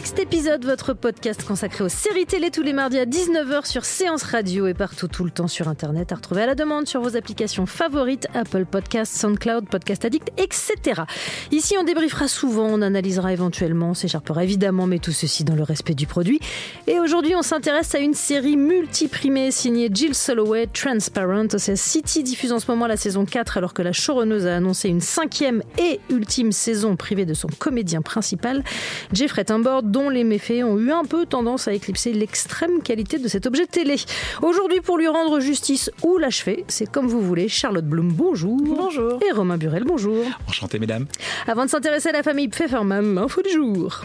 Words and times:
Next 0.00 0.18
Épisode, 0.18 0.64
votre 0.64 0.94
podcast 0.94 1.44
consacré 1.46 1.84
aux 1.84 1.90
séries 1.90 2.24
télé 2.24 2.50
tous 2.50 2.62
les 2.62 2.72
mardis 2.72 2.98
à 2.98 3.04
19h 3.04 3.66
sur 3.66 3.84
Séance 3.84 4.22
Radio 4.22 4.66
et 4.66 4.72
partout 4.72 5.08
tout 5.08 5.24
le 5.24 5.30
temps 5.30 5.46
sur 5.46 5.68
Internet, 5.68 6.10
à 6.10 6.14
retrouver 6.14 6.40
à 6.40 6.46
la 6.46 6.54
demande 6.54 6.86
sur 6.86 7.02
vos 7.02 7.18
applications 7.18 7.66
favorites, 7.66 8.26
Apple 8.32 8.64
Podcasts, 8.64 9.14
SoundCloud, 9.14 9.68
Podcast 9.68 10.06
Addict, 10.06 10.32
etc. 10.38 11.02
Ici, 11.50 11.76
on 11.78 11.84
débriefera 11.84 12.28
souvent, 12.28 12.64
on 12.64 12.80
analysera 12.80 13.34
éventuellement, 13.34 13.90
on 13.90 13.94
s'écharpera 13.94 14.42
évidemment, 14.42 14.86
mais 14.86 15.00
tout 15.00 15.12
ceci 15.12 15.44
dans 15.44 15.54
le 15.54 15.64
respect 15.64 15.92
du 15.92 16.06
produit. 16.06 16.40
Et 16.86 16.98
aujourd'hui, 16.98 17.34
on 17.36 17.42
s'intéresse 17.42 17.94
à 17.94 17.98
une 17.98 18.14
série 18.14 18.56
multiprimée 18.56 19.50
signée 19.50 19.90
Jill 19.92 20.14
Soloway, 20.14 20.66
Transparent. 20.68 21.48
OCS 21.52 21.76
City 21.76 22.22
diffuse 22.22 22.52
en 22.52 22.58
ce 22.58 22.70
moment 22.70 22.86
la 22.86 22.96
saison 22.96 23.26
4 23.26 23.58
alors 23.58 23.74
que 23.74 23.82
la 23.82 23.92
showrunneuse 23.92 24.46
a 24.46 24.56
annoncé 24.56 24.88
une 24.88 25.02
cinquième 25.02 25.62
et 25.76 26.00
ultime 26.08 26.52
saison 26.52 26.96
privée 26.96 27.26
de 27.26 27.34
son 27.34 27.48
comédien 27.48 28.00
principal, 28.00 28.64
Jeffrey 29.12 29.44
Tambor, 29.44 29.82
dont 29.90 30.08
les 30.08 30.24
méfaits 30.24 30.62
ont 30.64 30.78
eu 30.78 30.92
un 30.92 31.04
peu 31.04 31.26
tendance 31.26 31.66
à 31.68 31.72
éclipser 31.72 32.12
l'extrême 32.12 32.80
qualité 32.82 33.18
de 33.18 33.28
cet 33.28 33.46
objet 33.46 33.66
télé. 33.66 33.96
Aujourd'hui, 34.40 34.80
pour 34.80 34.98
lui 34.98 35.08
rendre 35.08 35.40
justice 35.40 35.90
ou 36.02 36.16
l'achever, 36.16 36.64
c'est 36.68 36.90
comme 36.90 37.08
vous 37.08 37.20
voulez, 37.20 37.48
Charlotte 37.48 37.84
Bloom, 37.84 38.12
bonjour. 38.12 38.56
Bonjour. 38.60 39.18
Et 39.28 39.32
Romain 39.32 39.58
Burel, 39.58 39.84
bonjour. 39.84 40.24
Enchanté, 40.48 40.78
mesdames. 40.78 41.06
Avant 41.46 41.64
de 41.64 41.70
s'intéresser 41.70 42.10
à 42.10 42.12
la 42.12 42.22
famille 42.22 42.48
Pfefferman, 42.48 43.18
info 43.18 43.42
du 43.42 43.50
jour. 43.50 44.02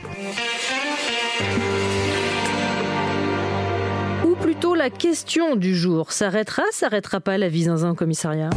Ou 4.26 4.36
plutôt 4.36 4.74
la 4.74 4.90
question 4.90 5.56
du 5.56 5.76
jour. 5.76 6.12
S'arrêtera, 6.12 6.64
s'arrêtera 6.72 7.20
pas 7.20 7.38
la 7.38 7.48
vie 7.48 7.64
zinzin 7.66 7.92
au 7.92 7.96
commissariat? 7.96 8.50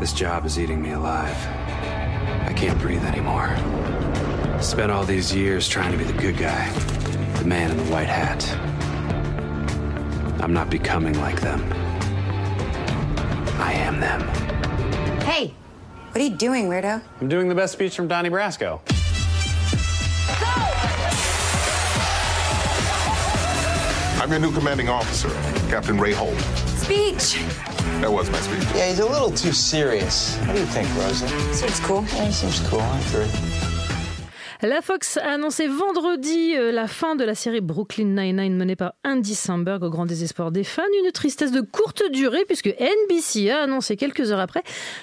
This 0.00 0.14
job 0.14 0.44
is 0.44 0.58
eating 0.58 0.80
me 0.82 0.92
alive. 0.92 1.36
I 2.48 2.52
can't 2.52 2.78
breathe 2.80 3.04
anymore. 3.04 3.48
Spent 4.60 4.90
all 4.90 5.04
these 5.04 5.34
years 5.34 5.68
trying 5.68 5.92
to 5.92 5.98
be 5.98 6.04
the 6.04 6.12
good 6.14 6.36
guy, 6.36 6.68
the 7.38 7.44
man 7.44 7.70
in 7.70 7.76
the 7.76 7.84
white 7.84 8.08
hat. 8.08 8.44
I'm 10.42 10.52
not 10.52 10.70
becoming 10.70 11.18
like 11.20 11.40
them. 11.40 11.62
I 13.60 13.72
am 13.74 14.00
them. 14.00 14.20
Hey, 15.20 15.54
what 16.10 16.20
are 16.20 16.24
you 16.24 16.34
doing, 16.36 16.68
weirdo? 16.68 17.02
I'm 17.20 17.28
doing 17.28 17.48
the 17.48 17.54
best 17.54 17.74
speech 17.74 17.94
from 17.94 18.08
Donnie 18.08 18.28
Brasco. 18.30 18.80
I'm 24.20 24.30
your 24.30 24.40
new 24.40 24.52
commanding 24.52 24.88
officer, 24.88 25.30
Captain 25.70 25.98
Ray 25.98 26.12
Holt. 26.12 26.38
Speech. 26.78 27.42
That 28.00 28.12
was 28.12 28.28
my 28.30 28.40
speech. 28.40 28.64
Yeah, 28.74 28.88
he's 28.88 28.98
a 28.98 29.06
little 29.06 29.30
too 29.30 29.52
serious. 29.52 30.36
What 30.38 30.54
do 30.54 30.60
you 30.60 30.66
think, 30.66 30.88
Rosa? 30.96 31.28
Seems 31.54 31.80
cool. 31.80 32.04
Yeah, 32.14 32.26
he 32.26 32.32
seems 32.32 32.66
cool. 32.68 32.80
I 32.80 32.98
agree. 33.00 33.55
La 34.62 34.80
Fox 34.80 35.18
a 35.18 35.32
annoncé 35.32 35.68
vendredi 35.68 36.54
euh, 36.56 36.72
la 36.72 36.88
fin 36.88 37.14
de 37.14 37.24
la 37.24 37.34
série 37.34 37.60
Brooklyn 37.60 38.06
Nine-Nine 38.06 38.56
menée 38.56 38.74
par 38.74 38.94
Andy 39.04 39.34
Samberg 39.34 39.82
au 39.82 39.90
grand 39.90 40.06
désespoir 40.06 40.50
des 40.50 40.64
fans. 40.64 40.82
Une 41.04 41.12
tristesse 41.12 41.52
de 41.52 41.60
courte 41.60 42.02
durée 42.10 42.46
puisque 42.46 42.68
NBC 42.68 43.50
a 43.50 43.64
annoncé 43.64 43.96
quelques 43.96 44.32
heures 44.32 44.40
après 44.40 44.62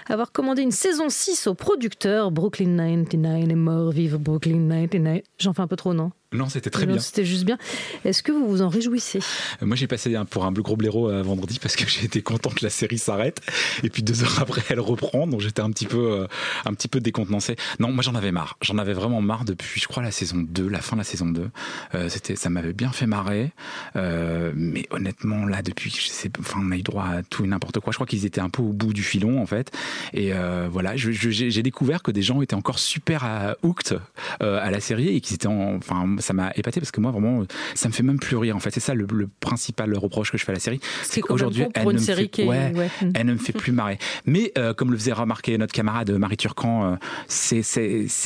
avoir 0.09 0.31
commandé 0.31 0.63
une 0.63 0.71
saison 0.71 1.07
6 1.07 1.45
au 1.45 1.53
producteur. 1.53 2.31
Brooklyn 2.31 2.77
99 2.77 3.43
est 3.43 3.55
mort, 3.55 3.91
vive 3.91 4.17
Brooklyn 4.17 4.67
99. 4.69 5.21
J'en 5.37 5.53
fais 5.53 5.61
un 5.61 5.67
peu 5.67 5.75
trop, 5.75 5.93
non? 5.93 6.11
Non, 6.33 6.49
c'était 6.49 6.69
très 6.69 6.85
Non, 6.85 6.93
bien. 6.93 7.01
C'était 7.01 7.25
juste 7.25 7.45
bien. 7.45 7.57
Est-ce 8.05 8.23
que 8.23 8.31
vous 8.31 8.47
vous 8.47 8.61
en 8.61 8.69
réjouissez? 8.69 9.19
Euh, 9.61 9.65
Moi, 9.65 9.75
j'ai 9.75 9.87
passé 9.87 10.15
pour 10.29 10.45
un 10.45 10.51
gros 10.51 10.75
blaireau 10.75 11.09
euh, 11.09 11.21
vendredi 11.23 11.59
parce 11.59 11.75
que 11.75 11.87
j'ai 11.87 12.05
été 12.05 12.21
content 12.21 12.49
que 12.49 12.63
la 12.63 12.69
série 12.69 12.97
s'arrête. 12.97 13.41
Et 13.83 13.89
puis 13.89 14.03
deux 14.03 14.23
heures 14.23 14.39
après, 14.41 14.61
elle 14.69 14.79
reprend. 14.79 15.27
Donc 15.27 15.41
j'étais 15.41 15.61
un 15.61 15.71
petit 15.71 15.85
peu, 15.85 16.11
euh, 16.21 16.27
un 16.65 16.73
petit 16.73 16.87
peu 16.87 16.99
décontenancé. 16.99 17.55
Non, 17.79 17.91
moi 17.91 18.03
j'en 18.03 18.15
avais 18.15 18.31
marre. 18.31 18.57
J'en 18.61 18.77
avais 18.77 18.93
vraiment 18.93 19.21
marre 19.21 19.45
depuis, 19.45 19.79
je 19.81 19.87
crois, 19.87 20.03
la 20.03 20.11
saison 20.11 20.37
2, 20.47 20.67
la 20.67 20.81
fin 20.81 20.95
de 20.95 21.01
la 21.01 21.05
saison 21.05 21.27
2. 21.27 21.49
Euh, 21.95 22.09
c'était, 22.09 22.35
ça 22.35 22.49
m'avait 22.49 22.73
bien 22.73 22.91
fait 22.91 23.05
marrer. 23.07 23.51
Euh, 23.95 24.51
mais 24.55 24.85
honnêtement, 24.91 25.45
là, 25.45 25.61
depuis, 25.61 25.91
je 25.91 26.07
sais, 26.07 26.29
enfin, 26.39 26.59
on 26.63 26.71
a 26.71 26.77
eu 26.77 26.81
droit 26.83 27.05
à 27.05 27.23
tout 27.23 27.43
et 27.43 27.47
n'importe 27.47 27.79
quoi. 27.79 27.91
Je 27.91 27.97
crois 27.97 28.07
qu'ils 28.07 28.25
étaient 28.25 28.41
un 28.41 28.49
peu 28.49 28.61
au 28.61 28.73
bout 28.73 28.93
du 28.93 29.03
filon, 29.03 29.41
en 29.41 29.45
fait. 29.45 29.71
Et 30.13 30.33
euh, 30.33 30.67
voilà, 30.71 30.93
j'ai 30.95 31.63
découvert 31.63 32.01
que 32.03 32.11
des 32.11 32.21
gens 32.21 32.41
étaient 32.41 32.53
encore 32.55 32.79
super 32.79 33.23
à, 33.23 33.55
hooked 33.63 33.99
à 34.39 34.71
la 34.71 34.79
série 34.79 35.09
et 35.15 35.21
qu'ils 35.21 35.35
étaient, 35.35 35.47
en- 35.47 35.75
enfin, 35.75 36.15
ça 36.23 36.33
m'a 36.33 36.51
épaté 36.55 36.79
parce 36.79 36.91
que 36.91 36.99
moi, 36.99 37.11
vraiment, 37.11 37.43
ça 37.75 37.87
me 37.89 37.93
fait 37.93 38.01
même 38.03 38.19
plus 38.19 38.35
rire. 38.37 38.55
En 38.55 38.59
fait, 38.59 38.71
c'est 38.71 38.79
ça 38.79 38.93
le, 38.95 39.05
le 39.13 39.27
principal 39.39 39.95
reproche 39.95 40.31
que 40.31 40.37
je 40.37 40.45
fais 40.45 40.51
à 40.51 40.55
la 40.55 40.59
série. 40.59 40.77
est 40.77 40.81
C'est 41.03 41.21
qu'aujourd'hui, 41.21 41.65
elle 41.75 41.85
ne 41.87 41.93
me 41.93 41.97
fait- 41.99 42.27
qui 42.29 42.41
est- 42.41 42.47
ouais, 42.47 42.71
ouais. 42.75 42.89
Elle 43.15 43.25
ne 43.27 43.33
me 43.33 43.37
fait 43.37 43.53
plus 43.53 43.71
marrer. 43.71 43.99
Mais 44.25 44.51
euh, 44.57 44.73
comme 44.73 44.91
le 44.91 44.97
faisait 44.97 45.13
remarquer 45.13 45.57
notre 45.57 45.73
camarade 45.73 46.09
Marie 46.11 46.37
Turcan, 46.37 46.93
euh, 46.93 46.95
c'est 47.27 47.61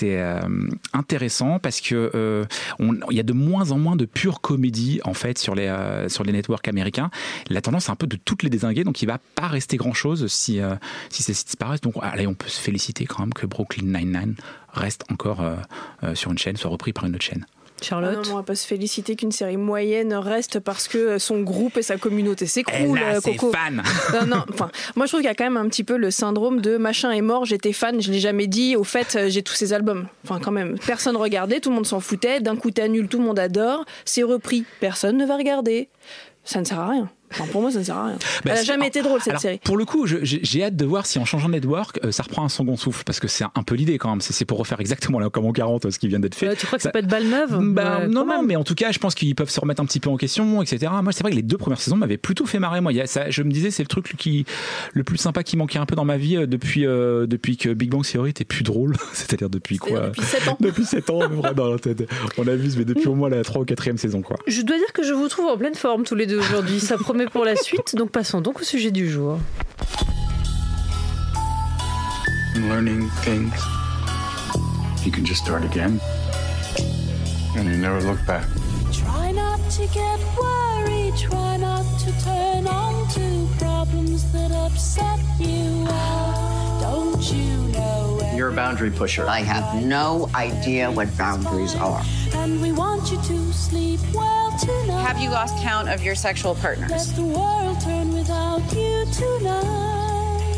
euh, 0.04 0.40
intéressant 0.94 1.60
parce 1.60 1.82
que 1.82 2.46
il 2.80 3.16
y 3.18 3.20
a 3.20 3.24
de 3.24 3.34
moins 3.34 3.72
en 3.72 3.78
moins 3.78 3.96
de 3.96 4.06
pure 4.06 4.42
comédie 4.42 5.00
en 5.04 5.14
fait 5.14 5.38
sur 5.38 5.56
les 5.56 5.68
sur 6.08 6.24
les 6.24 6.32
networks 6.32 6.68
américains. 6.68 7.10
La 7.50 7.62
tendance 7.62 7.86
c'est 7.86 7.92
un 7.92 7.96
peu 7.96 8.08
de 8.08 8.18
toutes 8.18 8.44
les 8.44 8.50
désinguer, 8.50 8.84
donc 8.84 9.02
il 9.02 9.06
va 9.08 9.18
pas 9.36 9.48
rester 9.48 9.78
grand 9.78 9.94
chose 9.94 10.28
si 10.28 10.60
si 11.10 11.24
ces 11.24 11.34
sites 11.34 11.48
disparaissent. 11.48 11.82
Donc 11.82 11.96
allez, 12.02 12.28
on 12.28 12.34
peut 12.36 12.48
se 12.50 12.60
féliciter 12.62 13.06
quand 13.06 13.20
même 13.20 13.34
que 13.34 13.46
Brooklyn 13.46 13.86
Nine 13.98 14.12
Nine 14.12 14.36
reste 14.74 15.04
encore 15.12 15.42
euh, 15.42 15.56
euh, 16.04 16.16
sur 16.16 16.32
une 16.32 16.38
chaîne, 16.38 16.56
soit 16.58 16.70
repris 16.70 16.94
par 16.94 17.06
une 17.06 17.16
autre 17.16 17.24
chaîne. 17.26 17.46
Ah 17.80 17.84
Charlotte 17.86 18.26
non, 18.26 18.34
on 18.34 18.36
va 18.38 18.44
pas 18.44 18.56
se 18.56 18.66
féliciter 18.66 19.16
qu'une 19.16 19.32
série 19.32 19.58
moyenne 19.58 20.14
reste 20.14 20.60
parce 20.60 20.88
que 20.88 21.18
son 21.20 21.42
groupe 21.42 21.78
et 21.78 21.82
sa 21.84 21.98
communauté 21.98 22.48
s'écroulent, 22.48 22.98
Elle 22.98 23.04
a 23.04 23.18
euh, 23.18 23.22
ses 23.22 23.36
Coco. 23.36 23.52
fans. 23.52 23.84
Non, 24.20 24.26
non, 24.38 24.46
enfin, 24.52 24.70
moi 24.96 25.06
je 25.06 25.12
trouve 25.12 25.22
qu'il 25.22 25.28
y 25.30 25.32
a 25.32 25.36
quand 25.36 25.44
même 25.44 25.58
un 25.58 25.68
petit 25.70 25.84
peu 25.84 25.98
le 25.98 26.10
syndrome 26.10 26.60
de 26.62 26.78
machin 26.78 27.12
est 27.12 27.22
mort, 27.22 27.46
j'étais 27.46 27.74
fan, 27.74 28.02
je 28.02 28.12
l'ai 28.12 28.20
jamais 28.20 28.48
dit, 28.48 28.76
au 28.76 28.84
fait 28.84 29.16
euh, 29.16 29.30
j'ai 29.30 29.44
tous 29.44 29.54
ses 29.54 29.74
albums. 29.74 30.08
Enfin 30.24 30.40
quand 30.44 30.52
même, 30.52 30.78
personne 30.86 31.16
regardait, 31.18 31.60
tout 31.60 31.70
le 31.70 31.76
monde 31.76 31.86
s'en 31.88 32.00
foutait, 32.00 32.40
d'un 32.40 32.56
coup 32.56 32.72
t'annules, 32.72 33.08
tout 33.08 33.20
le 33.20 33.26
monde 33.26 33.40
adore, 33.40 33.86
c'est 34.06 34.24
repris, 34.24 34.66
personne 34.80 35.18
ne 35.18 35.26
va 35.26 35.38
regarder. 35.38 35.90
Ça 36.44 36.60
ne 36.62 36.66
sert 36.66 36.80
à 36.80 36.90
rien. 36.90 37.10
Enfin, 37.32 37.46
pour 37.52 37.62
moi 37.62 37.72
ça 37.72 37.80
ne 37.80 37.84
sert 37.84 37.98
à 37.98 38.06
rien. 38.08 38.16
Bah, 38.16 38.20
Elle 38.46 38.52
a 38.52 38.56
c'est- 38.58 38.66
jamais 38.66 38.88
été 38.88 39.02
drôle 39.02 39.20
cette 39.20 39.32
Alors, 39.32 39.42
série. 39.42 39.60
Pour 39.64 39.78
le 39.78 39.86
coup, 39.86 40.06
j'ai 40.08 40.64
hâte 40.64 40.76
de 40.76 40.86
voir 40.86 41.06
si 41.06 41.20
en 41.20 41.26
changeant 41.26 41.48
de 41.48 41.54
network, 41.54 42.00
euh, 42.04 42.12
ça 42.12 42.24
reprend 42.24 42.44
un 42.46 42.50
second 42.50 42.78
souffle, 42.78 43.04
parce 43.06 43.20
que 43.20 43.28
c'est 43.28 43.44
un 43.44 43.64
peu 43.64 43.76
l'idée 43.76 43.98
quand 43.98 44.10
même. 44.10 44.22
C'est 44.22 44.34
c'est 44.34 44.46
pour 44.46 44.58
refaire 44.60 44.80
exactement 44.80 45.20
là, 45.20 45.30
comme 45.30 45.46
en 45.46 45.52
40, 45.52 45.90
ce 45.92 46.00
qui 46.00 46.08
vient 46.08 46.20
d'être 46.20 46.36
fait. 46.36 46.48
Euh, 46.48 46.56
Tu 46.58 46.66
crois 46.66 46.78
que 46.78 46.84
ça 46.84 46.90
Ça- 46.90 46.92
peut 46.94 47.00
être 47.00 47.08
balle 47.08 47.26
neuve 47.28 47.58
Bah, 47.74 48.08
non, 48.08 48.26
non, 48.26 48.44
mais 48.44 48.56
en 48.56 48.64
tout 48.64 48.76
cas, 48.76 48.92
je 48.92 49.00
pense 49.00 49.14
qu'ils 49.16 49.36
peuvent 49.36 49.50
se 49.50 49.60
remettre 49.60 49.82
un 49.82 49.86
petit 49.86 50.00
peu 50.00 50.10
en 50.10 50.18
question, 50.18 50.62
etc. 50.62 50.92
Moi, 51.04 51.12
c'est 51.12 51.22
vrai 51.24 51.32
que 51.32 51.36
les 51.36 51.42
deux 51.44 51.58
premières 51.58 51.82
saisons 51.82 51.98
m'avaient 51.98 52.18
plutôt 52.18 52.46
fait 52.46 52.60
marrer. 52.60 52.80
Moi, 52.82 52.94
il 52.94 52.96
y 52.98 53.02
a 53.02 53.08
ça, 53.08 53.30
je 53.30 53.44
me 53.44 53.52
disais, 53.52 53.72
c'est 53.72 53.84
le 53.84 53.88
truc 53.88 54.14
qui, 54.18 54.46
le 54.94 55.04
plus 55.04 55.18
sympa 55.18 55.44
qui 55.44 55.58
manquait 55.58 55.80
un 55.80 55.86
peu 55.86 55.96
dans 55.96 56.06
ma 56.06 56.18
vie 56.18 56.38
euh, 56.38 56.46
depuis, 56.48 56.86
euh, 56.86 57.28
depuis 57.28 57.58
que 57.58 57.70
Big 57.70 57.90
Bang 57.90 58.06
Theory 58.06 58.30
était 58.30 58.46
plus 58.46 58.64
drôle. 58.64 58.96
C'est-à-dire 59.14 59.50
depuis 59.50 59.78
quoi? 59.78 60.00
Depuis 60.08 60.22
7 60.24 60.48
ans. 60.48 60.58
Depuis 60.62 60.86
7 60.86 61.10
ans, 61.10 61.20
vraiment, 61.30 61.76
on 62.38 62.48
abuse, 62.48 62.78
mais 62.78 62.86
depuis 62.86 63.08
au 63.08 63.16
moins 63.16 63.30
la 63.30 63.44
3 63.44 63.62
ou 63.62 63.66
4 63.66 63.98
saison, 63.98 64.22
quoi. 64.22 64.38
Je 64.48 64.62
dois 64.62 64.78
dire 64.78 64.92
que 64.94 65.04
je 65.04 65.14
vous 65.14 65.28
trouve 65.28 65.46
en 65.48 65.58
pleine 65.58 65.76
forme 65.76 66.04
tous 66.04 66.16
les 66.16 66.26
deux 66.26 66.40
aujourd'hui. 66.40 66.80
Ça 66.80 66.98
promet 66.98 67.17
pour 67.26 67.46
la 67.46 67.56
suite. 67.56 67.96
Donc 67.96 68.12
passons 68.12 68.42
donc 68.42 68.62
au 68.62 68.64
sujet 68.64 68.92
du 68.92 69.10
jour. 69.10 69.40
I'm 72.56 72.70
learning 72.70 73.10
things. 73.24 73.54
You 75.06 75.12
can 75.12 75.26
just 75.26 75.44
start 75.44 75.64
again. 75.64 76.00
And 77.56 77.66
you 77.66 77.78
never 77.78 78.02
look 78.02 78.20
back. 78.26 78.46
Try 78.92 79.32
not 79.32 79.60
to 79.72 79.88
get 79.94 80.20
worried, 80.40 81.16
try 81.18 81.58
not 81.58 81.86
to 82.00 82.12
turn 82.24 82.68
on 82.68 83.08
to 83.10 83.48
problems 83.60 84.32
that 84.34 84.52
upset 84.52 85.20
you. 85.40 85.86
Don't 86.82 87.22
you 87.32 87.58
know? 87.74 88.20
You're 88.36 88.50
a 88.50 88.54
boundary 88.56 88.92
pusher. 88.92 89.28
I 89.28 89.42
have 89.42 89.84
no 89.84 90.30
idea 90.36 90.92
what 90.92 91.16
boundaries 91.18 91.76
are. 91.76 92.04
And 92.36 92.62
we 92.62 92.72
want 92.72 93.12
you 93.12 93.18
to 93.22 93.54
sleep 93.54 94.00
well 94.14 94.52
tonight. 94.60 95.02
Have 95.02 95.20
you 95.20 95.30
lost 95.30 95.58
count 95.58 95.90
of 95.90 96.02
your 96.04 96.16
sexual 96.16 96.54
Let 96.54 96.62
partners? 96.62 97.14
the 97.14 97.24
world 97.24 97.80
turn 97.82 98.14
without 98.14 98.62
you 98.74 99.06
tonight. 99.12 100.56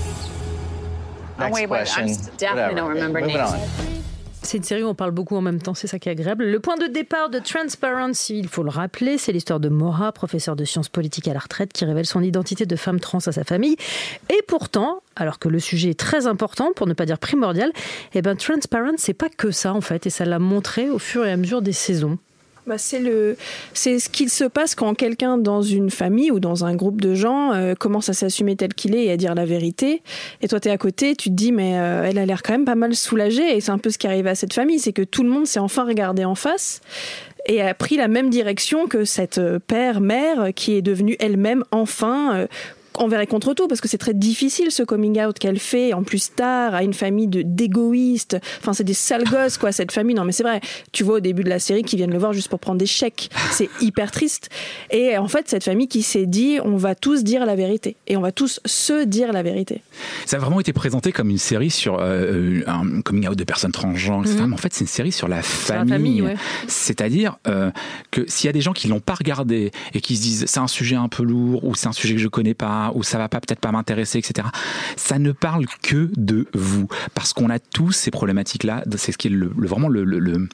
Oh, 1.41 1.49
wait, 1.51 1.69
wait, 1.69 1.97
I'm 1.97 2.05
s- 2.09 2.27
definitely 2.37 2.75
don't 2.75 2.89
remember 2.89 3.21
Moving 3.21 3.37
names. 3.37 3.51
on. 3.53 4.03
C'est 4.49 4.57
une 4.57 4.63
série 4.63 4.81
où 4.81 4.87
on 4.87 4.95
parle 4.95 5.11
beaucoup 5.11 5.35
en 5.35 5.41
même 5.41 5.61
temps, 5.61 5.75
c'est 5.75 5.85
ça 5.85 5.99
qui 5.99 6.09
est 6.09 6.11
agréable. 6.11 6.43
Le 6.43 6.59
point 6.59 6.75
de 6.75 6.87
départ 6.87 7.29
de 7.29 7.37
Transparency, 7.37 8.39
il 8.39 8.47
faut 8.47 8.63
le 8.63 8.71
rappeler, 8.71 9.19
c'est 9.19 9.31
l'histoire 9.31 9.59
de 9.59 9.69
Mora, 9.69 10.11
professeur 10.11 10.55
de 10.55 10.65
sciences 10.65 10.89
politiques 10.89 11.27
à 11.27 11.35
la 11.35 11.39
retraite, 11.39 11.71
qui 11.71 11.85
révèle 11.85 12.07
son 12.07 12.23
identité 12.23 12.65
de 12.65 12.75
femme 12.75 12.99
trans 12.99 13.19
à 13.19 13.31
sa 13.31 13.43
famille. 13.43 13.75
Et 14.31 14.41
pourtant, 14.47 15.03
alors 15.15 15.37
que 15.37 15.49
le 15.49 15.59
sujet 15.59 15.91
est 15.91 15.99
très 15.99 16.25
important, 16.25 16.71
pour 16.75 16.87
ne 16.87 16.93
pas 16.93 17.05
dire 17.05 17.19
primordial, 17.19 17.71
eh 18.15 18.23
ben 18.23 18.35
Transparent, 18.35 18.95
c'est 18.97 19.13
pas 19.13 19.29
que 19.29 19.51
ça 19.51 19.71
en 19.71 19.81
fait, 19.81 20.07
et 20.07 20.09
ça 20.09 20.25
l'a 20.25 20.39
montré 20.39 20.89
au 20.89 20.97
fur 20.97 21.27
et 21.27 21.31
à 21.31 21.37
mesure 21.37 21.61
des 21.61 21.71
saisons. 21.71 22.17
Bah, 22.67 22.77
c'est 22.77 22.99
le, 22.99 23.35
c'est 23.73 23.99
ce 23.99 24.09
qu'il 24.09 24.29
se 24.29 24.43
passe 24.43 24.75
quand 24.75 24.93
quelqu'un 24.93 25.37
dans 25.37 25.61
une 25.61 25.89
famille 25.89 26.31
ou 26.31 26.39
dans 26.39 26.65
un 26.65 26.75
groupe 26.75 27.01
de 27.01 27.15
gens 27.15 27.53
euh, 27.53 27.73
commence 27.73 28.09
à 28.09 28.13
s'assumer 28.13 28.55
tel 28.55 28.73
qu'il 28.73 28.95
est 28.95 29.05
et 29.05 29.11
à 29.11 29.17
dire 29.17 29.35
la 29.35 29.45
vérité. 29.45 30.01
Et 30.41 30.47
toi, 30.47 30.59
t'es 30.59 30.69
à 30.69 30.77
côté, 30.77 31.15
tu 31.15 31.29
te 31.29 31.35
dis 31.35 31.51
mais 31.51 31.79
euh, 31.79 32.03
elle 32.05 32.17
a 32.17 32.25
l'air 32.25 32.43
quand 32.43 32.53
même 32.53 32.65
pas 32.65 32.75
mal 32.75 32.95
soulagée. 32.95 33.55
Et 33.55 33.61
c'est 33.61 33.71
un 33.71 33.77
peu 33.77 33.89
ce 33.89 33.97
qui 33.97 34.07
arrive 34.07 34.27
à 34.27 34.35
cette 34.35 34.53
famille, 34.53 34.79
c'est 34.79 34.93
que 34.93 35.01
tout 35.01 35.23
le 35.23 35.29
monde 35.29 35.47
s'est 35.47 35.59
enfin 35.59 35.85
regardé 35.85 36.25
en 36.25 36.35
face 36.35 36.81
et 37.45 37.61
a 37.61 37.73
pris 37.73 37.95
la 37.95 38.07
même 38.07 38.29
direction 38.29 38.87
que 38.87 39.05
cette 39.05 39.37
euh, 39.37 39.59
père-mère 39.59 40.49
qui 40.53 40.73
est 40.73 40.81
devenue 40.81 41.15
elle-même 41.19 41.63
enfin 41.71 42.47
envers 42.99 43.19
et 43.19 43.27
contre 43.27 43.53
tout, 43.55 43.67
parce 43.67 43.81
que 43.81 43.87
c'est 43.87 43.97
très 43.97 44.13
difficile 44.13 44.71
ce 44.71 44.83
coming 44.83 45.19
out 45.21 45.39
qu'elle 45.39 45.59
fait, 45.59 45.93
en 45.93 46.03
plus 46.03 46.31
tard, 46.35 46.75
à 46.75 46.83
une 46.83 46.93
famille 46.93 47.27
de 47.27 47.41
d'égoïstes. 47.41 48.37
Enfin, 48.59 48.73
c'est 48.73 48.83
des 48.83 48.93
sales 48.93 49.23
gosses, 49.31 49.57
quoi, 49.57 49.71
cette 49.71 49.91
famille. 49.91 50.15
Non, 50.15 50.25
mais 50.25 50.31
c'est 50.31 50.43
vrai. 50.43 50.61
Tu 50.91 51.03
vois 51.03 51.15
au 51.15 51.19
début 51.19 51.43
de 51.43 51.49
la 51.49 51.59
série 51.59 51.83
qu'ils 51.83 51.97
viennent 51.97 52.13
le 52.13 52.19
voir 52.19 52.33
juste 52.33 52.49
pour 52.49 52.59
prendre 52.59 52.77
des 52.77 52.85
chèques. 52.85 53.29
C'est 53.51 53.69
hyper 53.81 54.11
triste. 54.11 54.49
Et 54.91 55.17
en 55.17 55.27
fait, 55.27 55.49
cette 55.49 55.63
famille 55.63 55.87
qui 55.87 56.03
s'est 56.03 56.27
dit, 56.27 56.59
on 56.63 56.77
va 56.77 56.93
tous 56.93 57.23
dire 57.23 57.45
la 57.45 57.55
vérité. 57.55 57.95
Et 58.05 58.17
on 58.17 58.21
va 58.21 58.31
tous 58.31 58.59
se 58.65 59.03
dire 59.03 59.33
la 59.33 59.41
vérité. 59.41 59.81
Ça 60.25 60.37
a 60.37 60.39
vraiment 60.39 60.59
été 60.59 60.73
présenté 60.73 61.11
comme 61.11 61.29
une 61.29 61.37
série 61.37 61.71
sur 61.71 61.97
euh, 61.99 62.61
un 62.67 63.01
coming 63.01 63.27
out 63.27 63.37
de 63.37 63.43
personnes 63.43 63.71
transgenres, 63.71 64.21
etc. 64.21 64.41
Mhm. 64.41 64.47
Mais 64.49 64.53
en 64.53 64.57
fait, 64.57 64.73
c'est 64.73 64.81
une 64.81 64.87
série 64.87 65.11
sur 65.11 65.27
la 65.27 65.39
la 65.39 65.43
famille. 65.43 65.89
famille, 65.89 66.21
ouais. 66.21 66.35
C'est-à-dire 66.67 67.37
euh, 67.47 67.71
que 68.11 68.29
s'il 68.29 68.47
y 68.47 68.49
a 68.49 68.53
des 68.53 68.61
gens 68.61 68.73
qui 68.73 68.87
l'ont 68.87 68.99
pas 68.99 69.13
regardé 69.13 69.71
et 69.93 70.01
qui 70.01 70.15
se 70.17 70.21
disent 70.21 70.45
c'est 70.47 70.59
un 70.59 70.67
sujet 70.67 70.95
un 70.95 71.07
peu 71.07 71.23
lourd 71.23 71.63
ou 71.63 71.75
c'est 71.75 71.87
un 71.87 71.93
sujet 71.93 72.15
que 72.15 72.19
je 72.19 72.27
connais 72.27 72.53
pas 72.53 72.88
ou 72.95 73.03
ça 73.03 73.17
va 73.17 73.29
pas 73.29 73.39
peut-être 73.39 73.59
pas 73.59 73.71
m'intéresser, 73.71 74.19
etc. 74.19 74.47
Ça 74.95 75.19
ne 75.19 75.31
parle 75.31 75.65
que 75.81 76.09
de 76.17 76.47
vous 76.53 76.87
parce 77.13 77.33
qu'on 77.33 77.49
a 77.49 77.59
tous 77.59 77.91
ces 77.91 78.11
problématiques-là. 78.11 78.83
C'est 78.97 79.11
ce 79.11 79.17
qui 79.17 79.27
est 79.27 79.31
le, 79.31 79.51
vraiment 79.55 79.87
le, 79.89 80.03
le, 80.03 80.19
le- 80.19 80.47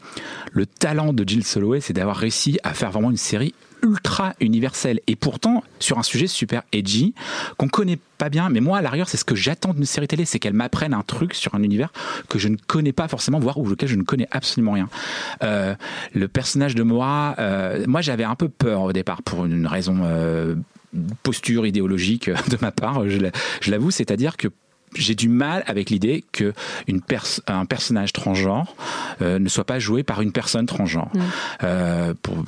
le 0.51 0.65
talent 0.65 1.13
de 1.13 1.23
Jill 1.27 1.43
Soloway, 1.43 1.81
c'est 1.81 1.93
d'avoir 1.93 2.17
réussi 2.17 2.59
à 2.63 2.73
faire 2.73 2.91
vraiment 2.91 3.11
une 3.11 3.17
série 3.17 3.53
ultra 3.83 4.33
universelle 4.39 4.99
et 5.05 5.15
pourtant 5.15 5.63
sur 5.79 5.99
un 5.99 6.03
sujet 6.03 6.25
super 6.25 6.63
edgy 6.73 7.13
qu'on 7.57 7.67
connaît 7.67 7.99
pas 8.17 8.29
bien 8.29 8.49
mais 8.49 8.59
moi 8.59 8.79
à 8.79 8.81
l'arrière 8.81 9.07
c'est 9.07 9.17
ce 9.17 9.25
que 9.25 9.35
j'attends 9.35 9.75
d'une 9.75 9.85
série 9.85 10.07
télé 10.07 10.25
c'est 10.25 10.39
qu'elle 10.39 10.53
m'apprenne 10.53 10.93
un 10.93 11.03
truc 11.03 11.35
sur 11.35 11.53
un 11.53 11.61
univers 11.61 11.91
que 12.27 12.39
je 12.39 12.47
ne 12.47 12.55
connais 12.55 12.93
pas 12.93 13.07
forcément 13.07 13.37
voire 13.37 13.59
ou 13.59 13.67
lequel 13.67 13.87
je 13.89 13.95
ne 13.95 14.01
connais 14.03 14.27
absolument 14.31 14.71
rien 14.71 14.89
Euh, 15.43 15.75
le 16.15 16.27
personnage 16.27 16.73
de 16.73 16.81
Moa 16.81 17.35
euh, 17.37 17.83
moi 17.87 18.01
j'avais 18.01 18.23
un 18.23 18.33
peu 18.35 18.49
peur 18.49 18.81
au 18.81 18.93
départ 18.93 19.21
pour 19.21 19.45
une 19.45 19.67
raison 19.67 19.99
euh, 20.03 20.55
posture 21.23 21.65
idéologique 21.65 22.29
de 22.29 22.57
ma 22.61 22.71
part 22.71 23.07
je 23.09 23.17
l'a- 23.19 23.31
je 23.61 23.71
l'avoue 23.71 23.91
c'est 23.91 24.11
à 24.11 24.15
dire 24.17 24.37
que 24.37 24.47
j'ai 24.95 25.15
du 25.15 25.29
mal 25.29 25.63
avec 25.67 25.89
l'idée 25.89 26.23
que 26.31 26.53
une 26.87 27.01
pers- 27.01 27.41
un 27.47 27.65
personnage 27.65 28.13
transgenre 28.13 28.75
euh, 29.21 29.39
ne 29.39 29.49
soit 29.49 29.63
pas 29.65 29.79
joué 29.79 30.03
par 30.03 30.21
une 30.21 30.31
personne 30.31 30.65
transgenre. 30.65 31.11
Euh, 31.63 32.13
pour, 32.21 32.43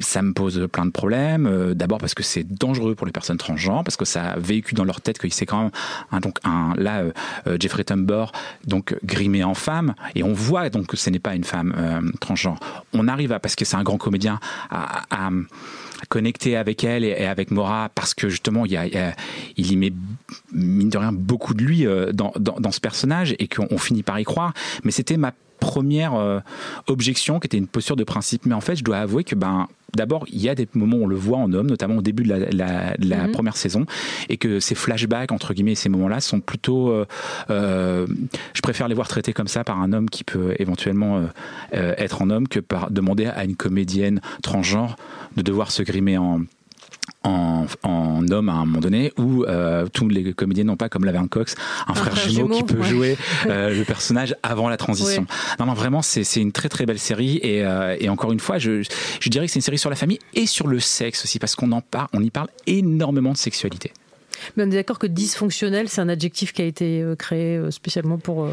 ça 0.00 0.22
me 0.22 0.32
pose 0.32 0.68
plein 0.72 0.86
de 0.86 0.90
problèmes. 0.90 1.46
Euh, 1.46 1.74
D'abord 1.74 1.98
parce 1.98 2.14
que 2.14 2.22
c'est 2.22 2.44
dangereux 2.44 2.94
pour 2.94 3.06
les 3.06 3.12
personnes 3.12 3.36
transgenres, 3.38 3.84
parce 3.84 3.96
que 3.96 4.04
ça 4.04 4.34
véhicule 4.38 4.76
dans 4.76 4.84
leur 4.84 5.00
tête 5.00 5.18
que 5.18 5.28
c'est 5.30 5.46
quand 5.46 5.62
même 5.62 5.70
un, 6.12 6.20
donc 6.20 6.38
un 6.44 6.74
là 6.76 7.02
Jeffrey 7.60 7.84
Tambor 7.84 8.32
donc 8.66 8.96
grimé 9.04 9.42
en 9.44 9.54
femme 9.54 9.94
et 10.14 10.22
on 10.22 10.32
voit 10.32 10.70
donc 10.70 10.86
que 10.88 10.96
ce 10.96 11.10
n'est 11.10 11.18
pas 11.18 11.34
une 11.34 11.44
femme 11.44 12.12
transgenre. 12.20 12.58
On 12.92 13.08
arrive 13.08 13.32
à 13.32 13.38
parce 13.40 13.54
que 13.56 13.64
c'est 13.64 13.76
un 13.76 13.82
grand 13.82 13.98
comédien 13.98 14.40
à, 14.70 15.02
à- 15.10 15.28
à 16.00 16.06
connecter 16.08 16.56
avec 16.56 16.84
elle 16.84 17.02
et, 17.04 17.26
avec 17.26 17.50
Mora 17.50 17.88
parce 17.94 18.14
que 18.14 18.28
justement 18.28 18.64
y 18.66 18.76
a- 18.76 18.86
il 19.56 19.72
y 19.72 19.76
met 19.76 19.92
mine 20.52 20.88
de 20.90 20.96
rien 20.98 21.12
beaucoup 21.12 21.54
de 21.54 21.62
lui 21.64 21.77
euh, 21.86 22.12
dans, 22.12 22.32
dans, 22.38 22.56
dans 22.60 22.70
ce 22.72 22.80
personnage 22.80 23.34
et 23.38 23.48
qu'on 23.48 23.66
on 23.70 23.78
finit 23.78 24.02
par 24.02 24.18
y 24.20 24.24
croire 24.24 24.52
mais 24.84 24.90
c'était 24.90 25.16
ma 25.16 25.32
première 25.60 26.14
euh, 26.14 26.38
objection 26.86 27.40
qui 27.40 27.46
était 27.46 27.58
une 27.58 27.66
posture 27.66 27.96
de 27.96 28.04
principe 28.04 28.46
mais 28.46 28.54
en 28.54 28.60
fait 28.60 28.76
je 28.76 28.84
dois 28.84 28.98
avouer 28.98 29.24
que 29.24 29.34
ben 29.34 29.66
D'abord, 29.96 30.26
il 30.28 30.38
y 30.42 30.50
a 30.50 30.54
des 30.54 30.68
moments 30.74 30.98
où 30.98 31.04
on 31.04 31.06
le 31.06 31.16
voit 31.16 31.38
en 31.38 31.50
homme, 31.54 31.66
notamment 31.68 31.96
au 31.96 32.02
début 32.02 32.22
de 32.22 32.28
la, 32.28 32.38
la- 32.50 32.96
de 32.98 33.08
la 33.08 33.22
Mhm. 33.24 33.32
première 33.32 33.56
saison, 33.56 33.86
et 34.28 34.36
que 34.36 34.60
ces 34.60 34.74
flashbacks 34.74 35.32
entre 35.32 35.54
guillemets, 35.54 35.74
ces 35.76 35.88
moments-là 35.88 36.20
sont 36.20 36.40
plutôt. 36.40 36.90
euh, 36.90 37.06
euh, 37.48 38.06
je 38.52 38.60
préfère 38.60 38.86
les 38.88 38.94
voir 38.94 39.08
traités 39.08 39.32
comme 39.32 39.48
ça 39.48 39.64
par 39.64 39.80
un 39.80 39.94
homme 39.94 40.10
qui 40.10 40.24
peut 40.24 40.54
éventuellement 40.58 41.22
être 41.72 42.20
en 42.20 42.28
homme 42.28 42.48
que 42.48 42.60
par 42.60 42.90
demander 42.90 43.26
à 43.28 43.44
une 43.44 43.56
comédienne 43.56 44.20
transgenre 44.42 44.96
de 45.38 45.42
devoir 45.42 45.70
se 45.70 45.82
grimer 45.82 46.18
en 46.18 46.42
en, 47.28 47.66
en 47.82 48.28
homme 48.28 48.48
à 48.48 48.52
un 48.52 48.64
moment 48.64 48.80
donné 48.80 49.12
où 49.18 49.44
euh, 49.44 49.86
tous 49.92 50.08
les 50.08 50.32
comédiens 50.32 50.64
n'ont 50.64 50.76
pas 50.76 50.88
comme 50.88 51.04
l'avait 51.04 51.18
un 51.18 51.28
Cox 51.28 51.54
un, 51.86 51.94
frère, 51.94 52.14
frère 52.14 52.28
jumeau, 52.28 52.48
qui 52.48 52.62
peut 52.62 52.78
ouais. 52.78 52.88
jouer 52.88 53.18
euh, 53.46 53.70
le 53.78 53.84
personnage 53.84 54.34
avant 54.42 54.68
la 54.68 54.76
transition. 54.76 55.22
Ouais. 55.22 55.56
Non 55.58 55.66
non 55.66 55.74
vraiment 55.74 56.02
c'est 56.02 56.24
c'est 56.24 56.40
une 56.40 56.52
très 56.52 56.68
très 56.68 56.86
belle 56.86 56.98
série 56.98 57.38
et, 57.42 57.64
euh, 57.64 57.96
et 57.98 58.08
encore 58.08 58.32
une 58.32 58.40
fois 58.40 58.58
je, 58.58 58.82
je 59.20 59.28
dirais 59.28 59.46
que 59.46 59.52
c'est 59.52 59.58
une 59.58 59.62
série 59.62 59.78
sur 59.78 59.90
la 59.90 59.96
famille 59.96 60.18
et 60.34 60.46
sur 60.46 60.66
le 60.66 60.80
sexe 60.80 61.24
aussi 61.24 61.38
parce 61.38 61.54
qu'on 61.54 61.72
en 61.72 61.80
parle 61.80 62.08
on 62.12 62.22
y 62.22 62.30
parle 62.30 62.48
énormément 62.66 63.32
de 63.32 63.36
sexualité. 63.36 63.92
Mais 64.56 64.64
on 64.64 64.66
est 64.70 64.74
d'accord 64.74 64.98
que 64.98 65.06
dysfonctionnel, 65.06 65.88
c'est 65.88 66.00
un 66.00 66.08
adjectif 66.08 66.52
qui 66.52 66.62
a 66.62 66.64
été 66.64 67.02
euh, 67.02 67.14
créé 67.16 67.56
euh, 67.56 67.70
spécialement 67.70 68.18
pour, 68.18 68.44
euh, 68.44 68.48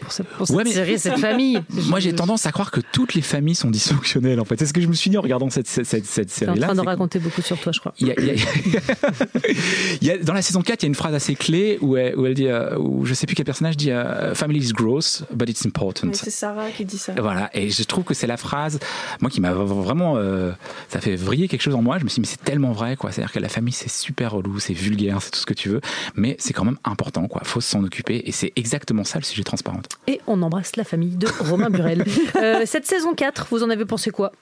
pour 0.00 0.12
cette, 0.12 0.26
pour 0.28 0.46
cette 0.46 0.56
Ouais, 0.56 0.64
mais- 0.64 0.72
série, 0.72 0.98
cette 0.98 1.18
famille. 1.18 1.60
Moi 1.88 2.00
j'ai 2.00 2.14
tendance 2.14 2.46
à 2.46 2.52
croire 2.52 2.70
que 2.70 2.80
toutes 2.92 3.14
les 3.14 3.22
familles 3.22 3.54
sont 3.54 3.70
dysfonctionnelles 3.70 4.40
en 4.40 4.44
fait. 4.44 4.58
C'est 4.58 4.66
ce 4.66 4.72
que 4.72 4.80
je 4.80 4.86
me 4.88 4.94
suis 4.94 5.10
dit 5.10 5.18
en 5.18 5.22
regardant 5.22 5.50
cette, 5.50 5.66
cette, 5.66 5.86
cette, 5.86 6.06
cette 6.06 6.28
T'es 6.28 6.48
en 6.48 6.54
train 6.56 6.74
de 6.74 6.80
raconter 6.80 7.18
beaucoup 7.18 7.42
sur 7.42 7.58
toi, 7.58 7.72
je 7.72 7.80
crois. 7.80 7.94
Il 7.98 8.08
y 8.08 8.10
a- 8.10 8.14
il 8.18 8.26
y 8.26 8.30
a- 8.30 8.34
il 10.00 10.06
y 10.08 10.10
a- 10.10 10.18
dans 10.18 10.32
la 10.34 10.42
saison 10.42 10.62
4, 10.62 10.82
il 10.82 10.86
y 10.86 10.86
a 10.86 10.88
une 10.88 10.94
phrase 10.94 11.14
assez 11.14 11.34
clé 11.34 11.78
où 11.80 11.96
elle, 11.96 12.16
où 12.16 12.26
elle 12.26 12.34
dit, 12.34 12.48
euh, 12.48 12.78
où 12.78 13.04
je 13.04 13.14
sais 13.14 13.26
plus 13.26 13.34
quel 13.34 13.44
personnage 13.46 13.76
dit 13.76 13.90
euh, 13.90 14.34
Family 14.34 14.58
is 14.60 14.72
gross, 14.72 15.24
but 15.32 15.48
it's 15.48 15.64
important. 15.66 16.08
C'est 16.12 16.30
Sarah 16.30 16.70
qui 16.70 16.84
dit 16.84 16.98
ça. 16.98 17.14
Voilà, 17.18 17.50
et 17.54 17.70
je 17.70 17.82
trouve 17.84 18.04
que 18.04 18.14
c'est 18.14 18.26
la 18.26 18.36
phrase, 18.36 18.78
moi 19.20 19.30
qui 19.30 19.40
m'a 19.40 19.52
vraiment, 19.52 20.16
euh, 20.16 20.52
ça 20.88 21.00
fait 21.00 21.16
vriller 21.16 21.48
quelque 21.48 21.62
chose 21.62 21.74
en 21.74 21.82
moi. 21.82 21.98
Je 21.98 22.04
me 22.04 22.08
suis 22.08 22.16
dit, 22.16 22.20
mais 22.22 22.26
c'est 22.26 22.42
tellement 22.44 22.72
vrai, 22.72 22.96
quoi. 22.96 23.12
C'est-à-dire 23.12 23.32
que 23.32 23.38
la 23.38 23.48
famille, 23.48 23.72
c'est 23.72 23.90
super 23.90 24.32
relou, 24.32 24.58
c'est 24.58 24.74
vulgaire, 24.74 25.18
c'est 25.24 25.30
tout 25.30 25.40
ce 25.40 25.46
que 25.46 25.54
tu 25.54 25.68
veux, 25.68 25.80
mais 26.14 26.36
c'est 26.38 26.52
quand 26.52 26.64
même 26.64 26.78
important, 26.84 27.26
quoi. 27.26 27.40
Faut 27.44 27.60
s'en 27.60 27.82
occuper, 27.84 28.22
et 28.26 28.32
c'est 28.32 28.52
exactement 28.56 29.04
ça 29.04 29.18
le 29.18 29.24
sujet 29.24 29.42
transparente. 29.42 29.88
Et 30.06 30.20
on 30.26 30.40
embrasse 30.42 30.76
la 30.76 30.84
famille 30.84 31.16
de 31.16 31.26
Romain 31.50 31.70
Burel. 31.70 32.04
Euh, 32.36 32.62
cette 32.66 32.86
saison 32.86 33.14
4, 33.14 33.46
vous 33.50 33.62
en 33.62 33.70
avez 33.70 33.84
pensé 33.84 34.10
quoi? 34.10 34.32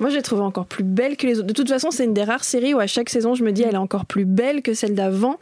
Moi, 0.00 0.10
j'ai 0.10 0.22
trouvé 0.22 0.42
encore 0.42 0.66
plus 0.66 0.84
belle 0.84 1.16
que 1.16 1.26
les 1.26 1.38
autres. 1.38 1.46
De 1.46 1.52
toute 1.52 1.68
façon, 1.68 1.90
c'est 1.90 2.04
une 2.04 2.14
des 2.14 2.24
rares 2.24 2.44
séries 2.44 2.74
où 2.74 2.78
à 2.80 2.86
chaque 2.86 3.08
saison, 3.08 3.34
je 3.34 3.44
me 3.44 3.52
dis, 3.52 3.62
elle 3.62 3.74
est 3.74 3.78
encore 3.78 4.04
plus 4.06 4.24
belle 4.24 4.62
que 4.62 4.74
celle 4.74 4.94
d'avant. 4.94 5.38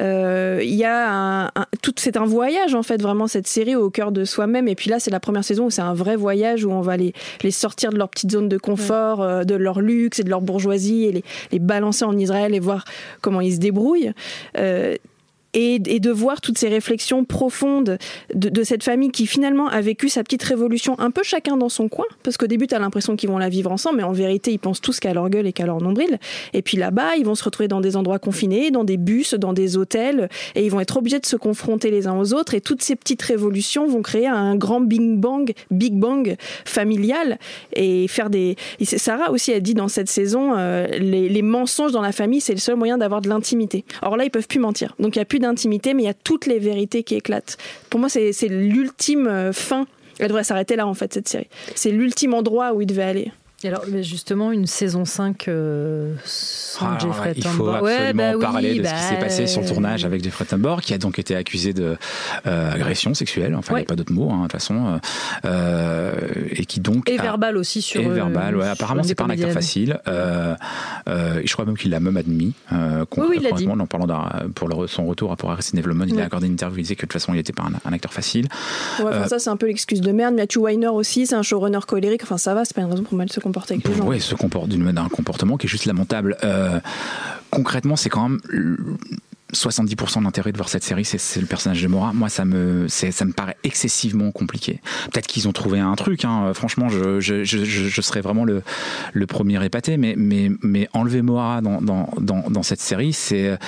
Euh, 0.00 0.60
Il 0.62 0.74
y 0.74 0.84
a 0.84 1.10
un, 1.12 1.46
un- 1.46 1.66
tout, 1.82 1.92
c'est 1.96 2.16
un 2.16 2.24
voyage 2.24 2.74
en 2.74 2.82
fait, 2.82 3.00
vraiment 3.00 3.26
cette 3.26 3.46
série 3.46 3.76
au 3.76 3.90
cœur 3.90 4.12
de 4.12 4.24
soi-même. 4.24 4.68
Et 4.68 4.74
puis 4.74 4.90
là, 4.90 4.98
c'est 5.00 5.10
la 5.10 5.20
première 5.20 5.44
saison 5.44 5.66
où 5.66 5.70
c'est 5.70 5.82
un 5.82 5.94
vrai 5.94 6.16
voyage 6.16 6.64
où 6.64 6.70
on 6.70 6.80
va 6.80 6.96
les, 6.96 7.12
les 7.42 7.50
sortir 7.50 7.90
de 7.90 7.96
leur 7.98 8.08
petite 8.08 8.30
zone 8.32 8.48
de 8.48 8.58
confort, 8.58 9.22
euh, 9.22 9.44
de 9.44 9.54
leur 9.54 9.80
luxe 9.80 10.18
et 10.20 10.24
de 10.24 10.30
leur 10.30 10.40
bourgeoisie 10.40 11.04
et 11.04 11.12
les, 11.12 11.24
les 11.52 11.58
balancer 11.58 12.04
en 12.04 12.16
Israël 12.18 12.54
et 12.54 12.60
voir 12.60 12.84
comment 13.20 13.40
ils 13.40 13.54
se 13.54 13.58
débrouillent. 13.58 14.12
Euh, 14.56 14.96
et, 15.54 15.74
et 15.86 16.00
de 16.00 16.10
voir 16.10 16.40
toutes 16.40 16.58
ces 16.58 16.68
réflexions 16.68 17.24
profondes 17.24 17.98
de, 18.34 18.48
de 18.48 18.62
cette 18.62 18.82
famille 18.82 19.10
qui 19.10 19.26
finalement 19.26 19.68
a 19.68 19.80
vécu 19.80 20.08
sa 20.08 20.22
petite 20.22 20.42
révolution 20.42 20.98
un 20.98 21.10
peu 21.10 21.22
chacun 21.22 21.56
dans 21.56 21.68
son 21.68 21.88
coin, 21.88 22.06
parce 22.22 22.36
qu'au 22.36 22.46
début 22.46 22.66
tu 22.66 22.74
as 22.74 22.78
l'impression 22.78 23.16
qu'ils 23.16 23.28
vont 23.28 23.38
la 23.38 23.48
vivre 23.48 23.70
ensemble, 23.70 23.98
mais 23.98 24.02
en 24.02 24.12
vérité 24.12 24.52
ils 24.52 24.58
pensent 24.58 24.80
tous 24.80 25.00
qu'à 25.00 25.14
leur 25.14 25.28
gueule 25.30 25.46
et 25.46 25.52
qu'à 25.52 25.66
leur 25.66 25.80
nombril. 25.80 26.18
Et 26.52 26.62
puis 26.62 26.76
là-bas, 26.76 27.16
ils 27.16 27.24
vont 27.24 27.34
se 27.34 27.44
retrouver 27.44 27.68
dans 27.68 27.80
des 27.80 27.96
endroits 27.96 28.18
confinés, 28.18 28.70
dans 28.70 28.84
des 28.84 28.96
bus, 28.96 29.34
dans 29.34 29.52
des 29.52 29.76
hôtels, 29.76 30.28
et 30.54 30.64
ils 30.64 30.70
vont 30.70 30.80
être 30.80 30.96
obligés 30.96 31.18
de 31.18 31.26
se 31.26 31.36
confronter 31.36 31.90
les 31.90 32.06
uns 32.06 32.18
aux 32.18 32.34
autres, 32.34 32.54
et 32.54 32.60
toutes 32.60 32.82
ces 32.82 32.96
petites 32.96 33.22
révolutions 33.22 33.86
vont 33.86 34.02
créer 34.02 34.26
un 34.26 34.56
grand 34.56 34.80
Big 34.80 35.18
Bang, 35.18 35.52
Big 35.70 35.94
Bang 35.94 36.36
familial, 36.64 37.38
et 37.74 38.08
faire 38.08 38.30
des... 38.30 38.56
Sarah 38.82 39.30
aussi 39.30 39.52
a 39.52 39.60
dit 39.60 39.74
dans 39.74 39.88
cette 39.88 40.08
saison, 40.08 40.54
euh, 40.56 40.86
les, 40.86 41.28
les 41.28 41.42
mensonges 41.42 41.92
dans 41.92 42.02
la 42.02 42.12
famille, 42.12 42.40
c'est 42.40 42.54
le 42.54 42.58
seul 42.58 42.76
moyen 42.76 42.98
d'avoir 42.98 43.20
de 43.20 43.28
l'intimité. 43.28 43.84
Or 44.02 44.16
là, 44.16 44.24
ils 44.24 44.30
peuvent 44.30 44.48
plus 44.48 44.60
mentir. 44.60 44.94
Donc 44.98 45.16
il 45.16 45.18
n'y 45.18 45.22
a 45.22 45.26
plus 45.26 45.38
d'intimité, 45.42 45.94
mais 45.94 46.02
il 46.04 46.06
y 46.06 46.08
a 46.10 46.14
toutes 46.14 46.46
les 46.46 46.58
vérités 46.58 47.02
qui 47.02 47.14
éclatent. 47.14 47.58
Pour 47.90 48.00
moi, 48.00 48.08
c'est 48.08 48.32
l'ultime 48.48 49.26
euh, 49.26 49.52
fin. 49.52 49.86
Elle 50.18 50.28
devrait 50.28 50.44
s'arrêter 50.44 50.76
là, 50.76 50.86
en 50.86 50.94
fait, 50.94 51.12
cette 51.12 51.28
série. 51.28 51.48
C'est 51.74 51.90
l'ultime 51.90 52.34
endroit 52.34 52.72
où 52.72 52.80
il 52.80 52.86
devait 52.86 53.02
aller. 53.02 53.32
Et 53.64 53.68
alors, 53.68 53.84
justement, 54.00 54.50
une 54.50 54.66
saison 54.66 55.04
5 55.04 55.46
euh, 55.46 56.14
Sans 56.24 56.86
Ah, 56.86 56.98
Jeffrey 56.98 57.32
il 57.36 57.44
faut 57.44 57.68
absolument 57.68 57.80
Ouais, 57.82 58.12
bah 58.12 58.32
parler 58.40 58.72
oui, 58.72 58.78
de 58.80 58.84
ce 58.84 58.88
qui 58.90 58.94
bah, 58.96 59.00
s'est 59.08 59.18
passé 59.20 59.46
sur 59.46 59.60
le 59.62 59.68
tournage 59.68 60.04
avec 60.04 60.24
Jeffrey 60.24 60.44
Tambor, 60.44 60.80
qui 60.80 60.92
a 60.94 60.98
donc 60.98 61.18
été 61.20 61.36
accusé 61.36 61.72
de 61.72 61.96
euh, 62.46 62.72
agression 62.72 63.14
sexuelle, 63.14 63.54
enfin 63.54 63.74
il 63.74 63.76
n'y 63.76 63.80
Ouais. 63.80 63.82
a 63.82 63.88
pas 63.88 63.94
d'autre 63.94 64.12
mot 64.12 64.30
hein, 64.32 64.38
de 64.38 64.42
toute 64.42 64.52
façon, 64.52 64.86
euh, 64.86 64.98
euh, 65.44 66.12
et 66.50 66.64
qui 66.66 66.80
donc 66.80 67.08
Et 67.08 67.18
a- 67.18 67.22
verbal 67.22 67.56
aussi 67.56 67.82
sur. 67.82 68.00
et 68.00 68.06
euh, 68.06 68.12
verbal, 68.12 68.56
ouais. 68.56 68.66
apparemment 68.68 69.02
c'est 69.04 69.14
pas 69.14 69.24
un 69.24 69.30
acteur 69.30 69.50
facile. 69.52 70.00
Euh, 70.08 70.54
euh, 71.08 71.40
je 71.44 71.52
crois 71.52 71.64
même 71.64 71.76
qu'il 71.76 71.90
l'a 71.90 72.00
même 72.00 72.16
admis. 72.16 72.54
Euh, 72.72 73.04
Oui, 73.16 73.26
oui, 73.30 73.36
il 73.38 73.42
l'a 73.42 73.50
dit. 73.50 73.64
concrètement, 73.66 73.82
En 73.84 73.86
parlant 73.86 74.06
d'un- 74.06 74.48
pour 74.54 74.68
le- 74.68 74.86
son 74.86 75.06
retour 75.06 75.36
pour 75.36 75.50
Arrested 75.52 75.78
Development, 75.78 76.06
il 76.08 76.16
Ouais. 76.16 76.22
a 76.22 76.26
accordé 76.26 76.46
une 76.46 76.54
interview, 76.54 76.78
il 76.78 76.82
disait 76.82 76.96
que 76.96 77.02
de 77.02 77.06
toute 77.06 77.12
façon 77.12 77.32
il 77.32 77.36
n'était 77.36 77.52
pas 77.52 77.64
un, 77.64 77.88
un 77.88 77.92
acteur 77.92 78.12
facile. 78.12 78.46
Ouais, 78.98 79.04
enfin, 79.06 79.12
Euh, 79.22 79.26
ça, 79.26 79.38
c'est 79.38 79.50
un 79.50 79.56
peu 79.56 79.66
l'excuse 79.66 80.00
de 80.00 80.10
merde. 80.12 80.34
Matthew 80.34 80.56
Weiner 80.58 80.88
aussi, 80.88 81.26
c'est 81.26 81.34
un 81.36 81.42
showrunner 81.42 81.80
colérique. 81.86 82.22
Enfin, 82.24 82.38
ça 82.38 82.54
va, 82.54 82.64
c'est 82.64 82.74
pas 82.74 82.82
une 82.82 82.90
raison 82.90 83.02
pour 83.04 83.14
mal 83.14 83.30
se 83.30 83.38
comporter 83.38 83.51
avec 83.56 83.86
les 83.86 83.94
gens. 83.94 84.04
Ouais, 84.04 84.20
se 84.20 84.34
comporte 84.34 84.68
d'un 84.68 85.08
comportement 85.08 85.56
qui 85.56 85.66
est 85.66 85.70
juste 85.70 85.86
lamentable. 85.86 86.36
Euh, 86.44 86.80
concrètement, 87.50 87.96
c'est 87.96 88.10
quand 88.10 88.28
même 88.28 88.40
euh, 88.52 88.76
70% 89.54 90.20
de 90.20 90.24
l'intérêt 90.24 90.52
de 90.52 90.56
voir 90.56 90.68
cette 90.68 90.82
série, 90.82 91.04
c'est 91.04 91.40
le 91.40 91.46
personnage 91.46 91.82
de 91.82 91.88
Mora. 91.88 92.12
Moi, 92.12 92.28
ça 92.28 92.44
me, 92.44 92.88
ça 92.88 93.24
me 93.24 93.32
paraît 93.32 93.56
excessivement 93.64 94.30
compliqué. 94.30 94.80
Peut-être 95.12 95.26
qu'ils 95.26 95.46
ont 95.46 95.52
trouvé 95.52 95.78
un 95.78 95.94
truc. 95.94 96.24
Hein. 96.24 96.52
Franchement, 96.54 96.88
je, 96.88 97.20
serais 98.00 98.20
vraiment 98.22 98.44
le, 98.44 98.62
premier 99.26 99.62
épaté. 99.64 99.96
Mais, 99.98 100.88
enlever 100.94 101.22
Mora 101.22 101.60
dans, 101.60 101.80
dans, 101.80 102.62
cette 102.62 102.80
série, 102.80 103.12
c'est 103.12 103.58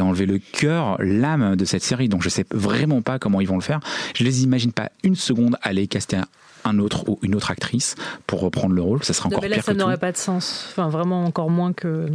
enlever 0.00 0.26
le 0.26 0.38
cœur, 0.38 0.96
l'âme 1.00 1.56
de 1.56 1.64
cette 1.64 1.82
série. 1.82 2.08
Donc, 2.08 2.22
je 2.22 2.28
sais 2.28 2.46
vraiment 2.52 3.02
pas 3.02 3.18
comment 3.18 3.40
ils 3.40 3.48
vont 3.48 3.56
le 3.56 3.62
faire. 3.62 3.80
Je 4.14 4.22
les 4.22 4.44
imagine 4.44 4.72
pas 4.72 4.90
une 5.02 5.16
seconde 5.16 5.56
aller 5.62 5.88
caster 5.88 6.16
un, 6.16 6.26
un 6.64 6.78
autre 6.78 7.08
ou 7.08 7.18
une 7.22 7.34
autre 7.34 7.50
actrice 7.50 7.94
pour 8.26 8.40
reprendre 8.40 8.74
le 8.74 8.82
rôle. 8.82 9.02
Ça 9.04 9.12
sera 9.12 9.28
encore 9.28 9.40
mais 9.42 9.48
là, 9.48 9.56
pire 9.56 9.64
ça 9.64 9.74
n'aurait 9.74 9.98
pas 9.98 10.12
de 10.12 10.16
sens. 10.16 10.66
Enfin, 10.70 10.88
vraiment 10.88 11.24
encore 11.24 11.50
moins 11.50 11.72
que. 11.72 12.08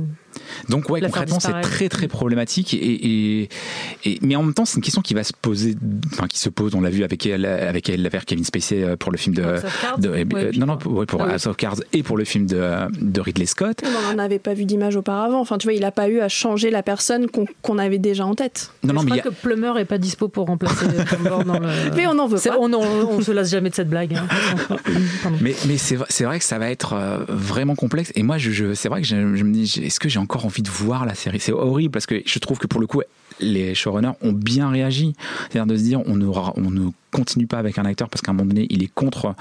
Donc 0.70 0.89
ouais, 0.89 1.01
concrètement, 1.01 1.39
c'est 1.39 1.60
très 1.62 1.89
très 1.89 2.08
problématique 2.08 2.74
et, 2.74 2.77
et, 2.77 3.50
et- 4.06 4.20
mais 4.22 4.36
en 4.36 4.44
même 4.44 4.53
temps, 4.53 4.65
c'est 4.65 4.75
une 4.77 4.84
question 4.84 5.01
qui 5.01 5.13
va 5.13 5.24
se 5.24 5.34
poser, 5.34 5.75
enfin 6.13 6.27
qui 6.27 6.39
se 6.39 6.50
pose. 6.50 6.75
On 6.75 6.82
l'a 6.82 6.89
vu 6.89 7.03
avec 7.03 7.25
elle, 7.25 7.46
avec 7.46 7.89
elle, 7.89 8.10
Kevin 8.25 8.44
Spacey 8.44 8.84
euh, 8.84 8.96
pour 8.96 9.12
le 9.12 9.17
film 9.17 9.36
de, 9.36 9.44
de- 10.00 10.10
Ouais, 10.10 10.25
euh, 10.36 10.51
non 10.58 10.65
non 10.65 10.77
pour, 10.77 10.94
ouais, 10.94 11.06
pour 11.06 11.22
Ah 11.22 11.25
oui. 11.27 11.34
House 11.34 11.46
of 11.48 11.56
Cards 11.58 11.77
et 11.94 12.03
pour 12.03 12.17
le 12.17 12.24
film 12.25 12.46
de, 12.46 12.62
de 13.00 13.22
Ridley 13.22 13.46
Scott. 13.46 13.82
On 13.86 14.13
n'en 14.15 14.20
avait 14.24 14.39
pas 14.39 14.53
vu 14.53 14.65
d'image 14.65 14.96
auparavant. 14.96 15.39
Enfin, 15.39 15.58
tu 15.58 15.67
vois, 15.67 15.74
il 15.74 15.84
a 15.86 15.91
pas 15.91 16.10
eu 16.10 16.20
à 16.20 16.29
changer 16.29 16.70
la 16.70 16.84
personne 16.84 17.27
qu'on 17.62 17.77
avait 17.77 18.00
déjà 18.00 18.25
en 18.25 18.34
tête. 18.36 18.72
Non 18.84 18.94
non 18.94 19.01
je 19.01 19.06
mais 19.06 19.12
il 19.17 19.20
crois 19.22 19.32
y 19.32 19.36
a- 19.36 19.36
que 19.36 19.41
Plummer 19.41 19.79
est 19.79 19.86
pas 19.86 19.98
dispo 19.98 20.27
pour 20.27 20.48
remplacer 20.48 20.86
dans 21.24 21.60
le. 21.60 21.67
Mais 21.96 22.08
on 22.08 22.13
n'en 22.15 22.27
veut 22.27 22.39
pas. 22.39 22.58
On, 22.60 22.72
on, 22.74 22.82
on 23.10 23.22
se 23.22 23.32
lasse 23.32 23.51
jamais 23.51 23.70
de 23.70 23.75
cette 23.75 23.89
blague. 23.89 24.15
hein. 24.15 24.27
Mais, 25.41 25.56
mais 25.67 25.77
c'est, 25.77 25.96
vrai- 25.96 26.08
c'est 26.10 26.24
vrai 26.24 26.39
que 26.39 26.46
ça 26.46 26.58
va 26.58 26.70
être 26.70 26.94
euh, 26.94 27.20
vraiment 27.27 27.75
complexe. 27.75 28.12
Et 28.15 28.24
moi, 28.24 28.38
je, 28.38 28.51
je- 28.51 28.74
c'est 28.74 28.89
vrai 28.89 29.01
que 29.01 29.08
je, 29.08 29.36
je 29.36 29.44
me 29.44 29.51
dis, 29.53 29.82
est-ce 29.84 30.00
que 30.00 30.10
j'ai 30.10 30.20
encore 30.27 30.46
envie 30.46 30.62
de 30.62 30.69
voir 30.69 31.05
la 31.05 31.15
série 31.15 31.39
C'est 31.39 31.53
horrible 31.53 31.91
parce 31.91 32.05
que 32.05 32.22
je 32.25 32.39
trouve 32.39 32.57
que 32.57 32.67
pour 32.67 32.81
le 32.81 32.88
coup, 32.88 33.01
les 33.39 33.74
showrunners 33.74 34.12
ont 34.22 34.34
bien 34.34 34.69
réagi. 34.69 35.13
C'est-à-dire 35.50 35.65
de 35.67 35.77
se 35.77 35.84
dire, 35.84 36.01
on, 36.05 36.15
ne 36.17 36.89
continue 37.12 37.48
pas 37.48 37.60
avec 37.60 37.77
un 37.77 37.86
acteur 37.86 38.10
parce 38.10 38.22
qu'à 38.22 38.31
un 38.31 38.34
moment 38.34 38.50
donné, 38.50 38.67
il 38.69 38.84
est 38.84 38.93
contre 38.93 39.36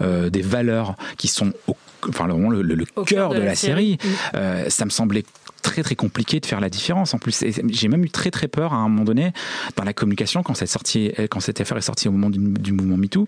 euh, 0.00 0.30
des 0.30 0.40
valeurs 0.40 0.96
qui 1.18 1.28
sont 1.28 1.52
au, 1.68 1.76
enfin, 2.08 2.26
vraiment 2.26 2.50
le, 2.50 2.62
le- 2.62 2.74
le 2.74 2.84
Au 2.96 3.04
cœur 3.04 3.30
de, 3.34 3.40
la, 3.40 3.54
série. 3.54 3.98
Euh, 4.34 4.64
ça 4.68 4.84
me 4.84 4.90
semblait 4.90 5.24
très 5.62 5.82
très 5.82 5.94
compliqué 5.94 6.40
de 6.40 6.46
faire 6.46 6.60
la 6.60 6.70
différence. 6.70 7.12
En 7.12 7.18
plus 7.18 7.44
j'ai 7.68 7.88
même 7.88 8.04
eu 8.04 8.10
très 8.10 8.30
très 8.30 8.48
peur 8.48 8.72
à 8.72 8.76
un 8.76 8.88
moment 8.88 9.04
donné 9.04 9.32
dans 9.76 9.84
la 9.84 9.92
communication 9.92 10.42
quand 10.42 10.54
cette 10.54 10.70
sortie 10.70 11.12
quand 11.30 11.40
cette 11.40 11.60
affaire 11.60 11.76
est 11.76 11.82
sortie 11.82 12.08
au 12.08 12.12
moment 12.12 12.30
du, 12.30 12.38
du 12.38 12.72
mouvement 12.72 12.96
MeToo 12.96 13.26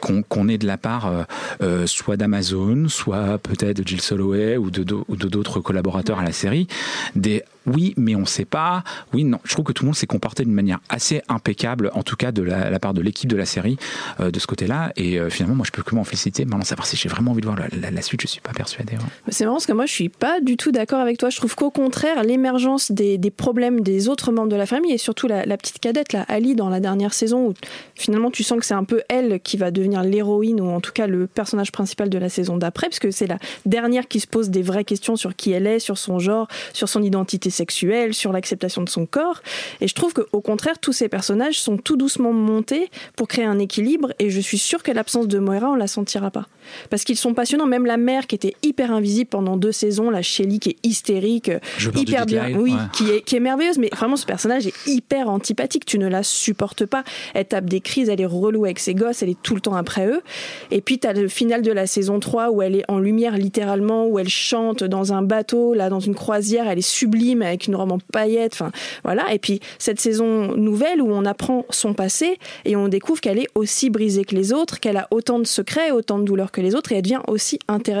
qu'on 0.00 0.22
qu'on 0.22 0.46
ait 0.48 0.58
de 0.58 0.66
la 0.66 0.76
part 0.78 1.06
euh, 1.06 1.22
euh, 1.62 1.86
soit 1.88 2.16
d'Amazon 2.16 2.88
soit 2.88 3.38
peut-être 3.38 3.78
de 3.82 3.86
Jill 3.86 4.00
Soloway 4.00 4.56
ou 4.56 4.70
de 4.70 4.84
d'autres 4.84 5.58
collaborateurs 5.60 6.20
à 6.20 6.24
la 6.24 6.30
série 6.32 6.68
des 7.16 7.42
oui 7.66 7.94
mais 7.96 8.14
on 8.16 8.26
sait 8.26 8.44
pas 8.44 8.82
oui 9.12 9.24
non 9.24 9.38
je 9.44 9.52
trouve 9.52 9.64
que 9.64 9.72
tout 9.72 9.82
le 9.84 9.86
monde 9.88 9.96
s'est 9.96 10.06
comporté 10.06 10.44
d'une 10.44 10.54
manière 10.54 10.78
assez 10.88 11.22
impeccable 11.28 11.90
en 11.94 12.02
tout 12.04 12.16
cas 12.16 12.30
de 12.32 12.42
la, 12.42 12.70
la 12.70 12.78
part 12.78 12.94
de 12.94 13.00
l'équipe 13.00 13.28
de 13.30 13.36
la 13.36 13.46
série 13.46 13.76
euh, 14.20 14.30
de 14.30 14.38
ce 14.38 14.46
côté 14.46 14.66
là 14.68 14.92
et 14.96 15.18
euh, 15.18 15.30
finalement 15.30 15.56
moi 15.56 15.66
je 15.66 15.72
peux 15.72 15.82
que 15.82 15.94
m'en 15.96 16.04
féliciter. 16.04 16.44
Maintenant 16.44 16.64
savoir 16.64 16.86
si 16.86 16.96
j'ai 16.96 17.08
vraiment 17.08 17.32
envie 17.32 17.40
de 17.40 17.46
voir 17.46 17.58
la, 17.58 17.66
la- 17.80 17.90
la 17.90 18.02
je 18.20 18.26
suis 18.26 18.40
pas 18.40 18.52
persuadé 18.52 18.94
ouais. 18.94 18.98
C'est 19.30 19.44
marrant 19.44 19.56
parce 19.56 19.66
que 19.66 19.72
moi, 19.72 19.86
je 19.86 19.92
suis 19.92 20.08
pas 20.08 20.40
du 20.40 20.56
tout 20.56 20.72
d'accord 20.72 21.00
avec 21.00 21.18
toi. 21.18 21.30
Je 21.30 21.36
trouve 21.36 21.54
qu'au 21.54 21.70
contraire, 21.70 22.22
l'émergence 22.24 22.92
des, 22.92 23.18
problèmes 23.30 23.80
des 23.80 24.08
autres 24.08 24.32
membres 24.32 24.48
de 24.48 24.56
la 24.56 24.66
famille 24.66 24.92
et 24.92 24.98
surtout 24.98 25.26
la, 25.26 25.46
la 25.46 25.56
petite 25.56 25.78
cadette, 25.78 26.12
là, 26.12 26.24
Ali, 26.28 26.54
dans 26.54 26.68
la 26.68 26.80
dernière 26.80 27.14
saison, 27.14 27.48
où 27.48 27.54
finalement 27.94 28.30
tu 28.30 28.42
sens 28.42 28.58
que 28.58 28.66
c'est 28.66 28.74
un 28.74 28.84
peu 28.84 29.02
elle 29.08 29.40
qui 29.40 29.56
va 29.56 29.70
devenir 29.70 30.02
l'héroïne 30.02 30.60
ou 30.60 30.68
en 30.68 30.80
tout 30.80 30.92
cas 30.92 31.06
le 31.06 31.26
personnage 31.26 31.72
principal 31.72 32.10
de 32.10 32.18
la 32.18 32.28
saison 32.28 32.56
d'après, 32.56 32.88
parce 32.88 32.98
que 32.98 33.10
c'est 33.10 33.26
la 33.26 33.38
dernière 33.66 34.08
qui 34.08 34.20
se 34.20 34.26
pose 34.26 34.50
des 34.50 34.62
vraies 34.62 34.84
questions 34.84 35.16
sur 35.16 35.34
qui 35.34 35.52
elle 35.52 35.66
est, 35.66 35.78
sur 35.78 35.98
son 35.98 36.18
genre, 36.18 36.48
sur 36.72 36.88
son 36.88 37.02
identité 37.02 37.50
sexuelle, 37.50 38.14
sur 38.14 38.32
l'acceptation 38.32 38.82
de 38.82 38.88
son 38.88 39.06
corps. 39.06 39.42
Et 39.80 39.88
je 39.88 39.94
trouve 39.94 40.12
qu'au 40.12 40.40
contraire, 40.40 40.78
tous 40.78 40.92
ces 40.92 41.08
personnages 41.08 41.60
sont 41.60 41.76
tout 41.76 41.96
doucement 41.96 42.32
montés 42.32 42.90
pour 43.16 43.28
créer 43.28 43.44
un 43.44 43.58
équilibre. 43.58 44.12
Et 44.18 44.30
je 44.30 44.40
suis 44.40 44.58
sûre 44.58 44.82
que 44.82 44.92
l'absence 44.92 45.28
de 45.28 45.38
Moira, 45.38 45.70
on 45.70 45.74
la 45.74 45.86
sentira 45.86 46.30
pas. 46.30 46.46
Parce 46.90 47.04
qu'ils 47.04 47.16
sont 47.16 47.34
passionnants. 47.34 47.66
Même 47.66 47.86
la 47.86 47.96
mère 48.02 48.26
qui 48.26 48.34
était 48.34 48.54
hyper 48.62 48.92
invisible 48.92 49.30
pendant 49.30 49.56
deux 49.56 49.72
saisons, 49.72 50.10
la 50.10 50.22
Shelly 50.22 50.58
qui 50.58 50.70
est 50.70 50.76
hystérique, 50.82 51.50
Je 51.78 51.90
hyper 51.90 52.26
bien, 52.26 52.50
oui, 52.56 52.72
ouais. 52.72 52.78
qui 52.92 53.10
est, 53.10 53.22
qui 53.22 53.36
est 53.36 53.40
merveilleuse. 53.40 53.78
Mais 53.78 53.90
vraiment, 53.92 54.16
ce 54.16 54.26
personnage 54.26 54.66
est 54.66 54.86
hyper 54.86 55.28
antipathique. 55.28 55.84
Tu 55.84 55.98
ne 55.98 56.08
la 56.08 56.22
supportes 56.22 56.86
pas. 56.86 57.04
Elle 57.34 57.46
tape 57.46 57.66
des 57.66 57.80
crises, 57.80 58.08
elle 58.08 58.20
est 58.20 58.26
relou 58.26 58.64
avec 58.64 58.78
ses 58.78 58.94
gosses, 58.94 59.22
elle 59.22 59.30
est 59.30 59.42
tout 59.42 59.54
le 59.54 59.60
temps 59.60 59.74
après 59.74 60.06
eux. 60.06 60.22
Et 60.70 60.80
puis, 60.80 60.98
tu 60.98 61.06
as 61.06 61.12
le 61.12 61.28
final 61.28 61.62
de 61.62 61.72
la 61.72 61.86
saison 61.86 62.20
3 62.20 62.50
où 62.50 62.62
elle 62.62 62.76
est 62.76 62.84
en 62.88 62.98
lumière 62.98 63.36
littéralement, 63.36 64.06
où 64.06 64.18
elle 64.18 64.28
chante 64.28 64.84
dans 64.84 65.12
un 65.12 65.22
bateau, 65.22 65.74
là, 65.74 65.88
dans 65.88 66.00
une 66.00 66.14
croisière. 66.14 66.68
Elle 66.68 66.78
est 66.78 66.82
sublime 66.82 67.42
avec 67.42 67.66
une 67.66 67.76
robe 67.76 67.92
en 67.92 67.98
paillettes. 68.12 68.54
Enfin, 68.54 68.72
voilà. 69.04 69.32
Et 69.32 69.38
puis, 69.38 69.60
cette 69.78 70.00
saison 70.00 70.56
nouvelle 70.56 71.00
où 71.00 71.10
on 71.10 71.24
apprend 71.24 71.64
son 71.70 71.94
passé 71.94 72.38
et 72.64 72.76
on 72.76 72.88
découvre 72.88 73.20
qu'elle 73.20 73.38
est 73.38 73.48
aussi 73.54 73.90
brisée 73.90 74.24
que 74.24 74.34
les 74.34 74.52
autres, 74.52 74.80
qu'elle 74.80 74.96
a 74.96 75.08
autant 75.10 75.38
de 75.38 75.46
secrets, 75.46 75.90
autant 75.90 76.18
de 76.18 76.24
douleurs 76.24 76.52
que 76.52 76.60
les 76.60 76.74
autres 76.74 76.92
et 76.92 76.96
elle 76.96 77.02
devient 77.02 77.20
aussi 77.28 77.58
intéressante. 77.68 77.91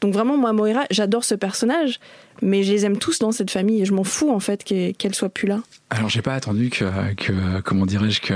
Donc, 0.00 0.12
vraiment, 0.12 0.36
moi, 0.36 0.52
Moira, 0.52 0.84
j'adore 0.90 1.24
ce 1.24 1.34
personnage. 1.34 2.00
Mais 2.42 2.62
je 2.62 2.72
les 2.72 2.84
aime 2.84 2.98
tous 2.98 3.18
dans 3.20 3.32
cette 3.32 3.50
famille 3.50 3.82
et 3.82 3.84
je 3.84 3.94
m'en 3.94 4.04
fous 4.04 4.30
en 4.30 4.40
fait 4.40 4.64
qu'elle 4.64 5.14
soit 5.14 5.28
plus 5.28 5.46
là. 5.46 5.60
Alors 5.90 6.08
j'ai 6.08 6.22
pas 6.22 6.34
attendu 6.34 6.70
que, 6.70 6.84
que 7.14 7.60
comment 7.60 7.86
dirais-je 7.86 8.20
que 8.20 8.34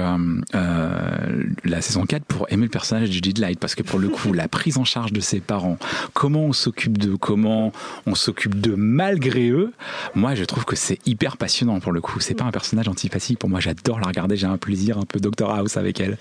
euh, 0.54 1.44
la 1.64 1.80
saison 1.80 2.04
4 2.04 2.24
pour 2.24 2.46
aimer 2.50 2.64
le 2.64 2.70
personnage 2.70 3.08
de 3.08 3.12
Judy 3.12 3.40
Light 3.40 3.58
parce 3.58 3.74
que 3.74 3.82
pour 3.82 3.98
le 3.98 4.08
coup 4.08 4.32
la 4.34 4.46
prise 4.46 4.78
en 4.78 4.84
charge 4.84 5.12
de 5.12 5.20
ses 5.20 5.40
parents, 5.40 5.78
comment 6.12 6.44
on 6.44 6.52
s'occupe 6.52 6.98
d'eux, 6.98 7.16
comment 7.16 7.72
on 8.06 8.14
s'occupe 8.14 8.60
d'eux 8.60 8.76
malgré 8.76 9.48
eux, 9.48 9.72
moi 10.14 10.34
je 10.34 10.44
trouve 10.44 10.64
que 10.64 10.76
c'est 10.76 10.98
hyper 11.06 11.36
passionnant 11.36 11.80
pour 11.80 11.92
le 11.92 12.00
coup. 12.00 12.20
C'est 12.20 12.34
pas 12.34 12.44
un 12.44 12.50
personnage 12.50 12.88
antipathique 12.88 13.38
pour 13.38 13.48
moi, 13.48 13.60
j'adore 13.60 14.00
la 14.00 14.06
regarder, 14.06 14.36
j'ai 14.36 14.46
un 14.46 14.58
plaisir 14.58 14.98
un 14.98 15.04
peu 15.04 15.18
Doctor 15.18 15.50
House 15.50 15.76
avec 15.76 16.00
elle. 16.00 16.18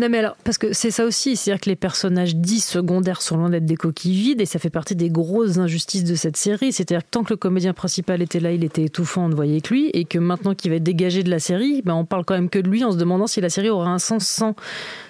Non 0.00 0.08
mais 0.08 0.18
alors, 0.18 0.36
parce 0.42 0.58
que 0.58 0.72
c'est 0.72 0.90
ça 0.90 1.04
aussi, 1.04 1.36
c'est-à-dire 1.36 1.60
que 1.60 1.70
les 1.70 1.76
personnages 1.76 2.34
dits 2.34 2.60
secondaires 2.60 3.22
sont 3.22 3.36
loin 3.36 3.50
d'être 3.50 3.66
des 3.66 3.76
coquilles 3.76 4.16
vides 4.16 4.40
et 4.40 4.46
ça 4.46 4.58
fait 4.58 4.70
partie 4.70 4.96
des 4.96 5.10
grosses 5.10 5.58
injustices 5.58 6.04
de 6.04 6.14
cette 6.14 6.36
série. 6.36 6.72
C'est-à-dire 6.72 7.02
que 7.02 7.03
tant 7.10 7.22
que 7.24 7.32
le 7.32 7.36
comédien 7.36 7.72
principal 7.72 8.22
était 8.22 8.40
là, 8.40 8.52
il 8.52 8.64
était 8.64 8.84
étouffant, 8.84 9.26
on 9.26 9.28
ne 9.28 9.34
voyait 9.34 9.60
que 9.60 9.72
lui, 9.72 9.90
et 9.94 10.04
que 10.04 10.18
maintenant 10.18 10.54
qu'il 10.54 10.70
va 10.70 10.76
être 10.76 10.82
dégagé 10.82 11.22
de 11.22 11.30
la 11.30 11.38
série, 11.38 11.82
ben 11.84 11.94
on 11.94 12.04
parle 12.04 12.24
quand 12.24 12.34
même 12.34 12.48
que 12.48 12.58
de 12.58 12.68
lui 12.68 12.82
en 12.84 12.92
se 12.92 12.96
demandant 12.96 13.26
si 13.26 13.40
la 13.40 13.48
série 13.50 13.68
aura 13.70 13.90
un 13.90 13.98
sens 13.98 14.26
sans. 14.26 14.54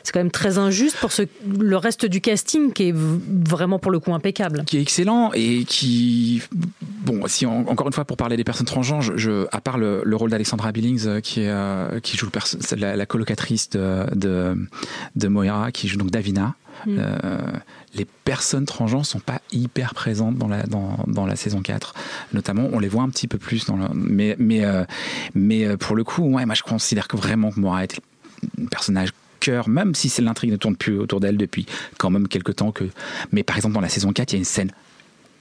C'est 0.02 0.12
quand 0.12 0.20
même 0.20 0.30
très 0.30 0.58
injuste 0.58 0.96
pour 1.00 1.12
ce, 1.12 1.22
le 1.58 1.76
reste 1.76 2.04
du 2.06 2.20
casting 2.20 2.72
qui 2.72 2.88
est 2.90 2.94
vraiment 2.94 3.78
pour 3.78 3.90
le 3.90 4.00
coup 4.00 4.12
impeccable. 4.12 4.64
qui 4.66 4.76
est 4.76 4.82
excellent 4.82 5.30
et 5.32 5.64
qui 5.64 6.42
bon 7.04 7.26
si 7.26 7.46
en- 7.46 7.64
encore 7.68 7.86
une 7.86 7.92
fois 7.94 8.04
pour 8.04 8.16
parler 8.18 8.36
des 8.36 8.44
personnes 8.44 8.66
transgenres 8.66 9.00
je, 9.02 9.46
à 9.50 9.60
part 9.60 9.78
le, 9.78 10.02
le 10.04 10.16
rôle 10.16 10.30
d'Alexandra 10.30 10.72
Billings 10.72 11.06
euh, 11.06 11.20
qui 11.20 11.40
est 11.40 11.48
euh, 11.48 12.00
qui 12.00 12.16
joue 12.18 12.28
la, 12.76 13.06
colocatrice 13.06 13.70
de 13.70 15.28
Moira 15.28 15.72
qui 15.72 15.88
joue 15.88 15.96
donc 15.96 16.10
Davina 16.10 16.54
Mm. 16.86 16.96
euh, 16.98 17.38
les 17.94 18.04
personnes 18.24 18.66
transgenres 18.66 19.06
sont 19.06 19.20
pas 19.20 19.40
hyper 19.52 19.94
présentes 19.94 20.36
dans 20.36 20.48
la 20.48 20.64
dans, 20.64 20.98
dans 21.06 21.26
la 21.26 21.36
saison 21.36 21.62
4 21.62 21.94
notamment 22.32 22.68
on 22.72 22.78
les 22.78 22.88
voit 22.88 23.02
un 23.02 23.08
petit 23.08 23.28
peu 23.28 23.38
plus 23.38 23.66
dans 23.66 23.76
mais 23.94 24.36
mais 24.38 24.64
euh, 24.64 24.84
mais 25.34 25.64
euh, 25.64 25.76
pour 25.76 25.96
le 25.96 26.04
coup 26.04 26.22
ouais 26.22 26.44
moi 26.46 26.54
je 26.54 26.62
considère 26.62 27.08
que 27.08 27.16
vraiment 27.16 27.50
que 27.50 27.60
Moira 27.60 27.84
est 27.84 28.00
un 28.60 28.66
personnage 28.66 29.10
cœur, 29.44 29.68
même 29.68 29.94
si 29.94 30.10
l'intrigue 30.22 30.50
ne 30.50 30.56
tourne 30.56 30.76
plus 30.76 30.98
autour 30.98 31.20
d'elle 31.20 31.36
depuis 31.36 31.66
quand 31.98 32.08
même 32.08 32.28
quelques 32.28 32.56
temps 32.56 32.72
que. 32.72 32.84
Mais 33.30 33.42
par 33.42 33.56
exemple 33.56 33.74
dans 33.74 33.80
la 33.80 33.90
saison 33.90 34.12
4, 34.12 34.32
il 34.32 34.36
y 34.36 34.36
a 34.36 34.38
une 34.38 34.44
scène 34.44 34.72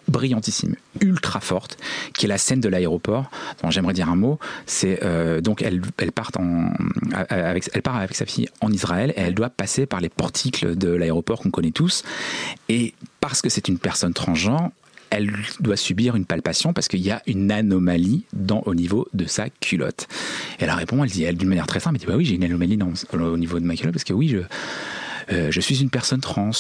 brillantissime, 0.07 0.75
ultra 1.01 1.39
forte, 1.39 1.77
qui 2.13 2.25
est 2.25 2.29
la 2.29 2.37
scène 2.37 2.61
de 2.61 2.69
l'aéroport. 2.69 3.29
dont 3.61 3.71
j'aimerais 3.71 3.93
dire 3.93 4.09
un 4.09 4.15
mot. 4.15 4.39
C'est 4.65 5.03
euh, 5.03 5.41
donc 5.41 5.61
elle, 5.61 5.81
elle 5.97 6.11
part 6.11 6.31
avec, 7.29 7.69
elle 7.73 7.81
part 7.81 7.97
avec 7.97 8.15
sa 8.15 8.25
fille 8.25 8.49
en 8.61 8.71
Israël 8.71 9.13
et 9.15 9.21
elle 9.21 9.35
doit 9.35 9.49
passer 9.49 9.85
par 9.85 10.01
les 10.01 10.09
portiques 10.09 10.65
de 10.65 10.89
l'aéroport 10.89 11.39
qu'on 11.39 11.51
connaît 11.51 11.71
tous. 11.71 12.03
Et 12.69 12.93
parce 13.19 13.41
que 13.41 13.49
c'est 13.49 13.67
une 13.67 13.79
personne 13.79 14.13
transgenre, 14.13 14.69
elle 15.09 15.31
doit 15.59 15.77
subir 15.77 16.15
une 16.15 16.25
palpation 16.25 16.73
parce 16.73 16.87
qu'il 16.87 17.01
y 17.01 17.11
a 17.11 17.21
une 17.27 17.51
anomalie 17.51 18.25
dans, 18.33 18.61
au 18.65 18.73
niveau 18.73 19.07
de 19.13 19.25
sa 19.25 19.49
culotte. 19.49 20.07
Et 20.59 20.63
elle 20.63 20.71
répond, 20.71 21.03
elle 21.03 21.11
dit, 21.11 21.23
elle 21.23 21.37
d'une 21.37 21.49
manière 21.49 21.67
très 21.67 21.79
simple, 21.79 21.97
elle 21.97 22.01
dit, 22.01 22.07
bah 22.07 22.17
oui, 22.17 22.25
j'ai 22.25 22.35
une 22.35 22.43
anomalie 22.43 22.79
au 23.13 23.37
niveau 23.37 23.59
de 23.59 23.65
ma 23.65 23.75
culotte 23.75 23.93
parce 23.93 24.03
que 24.03 24.13
oui, 24.13 24.29
je, 24.29 24.39
euh, 25.31 25.47
je 25.51 25.59
suis 25.61 25.81
une 25.81 25.89
personne 25.89 26.21
trans. 26.21 26.51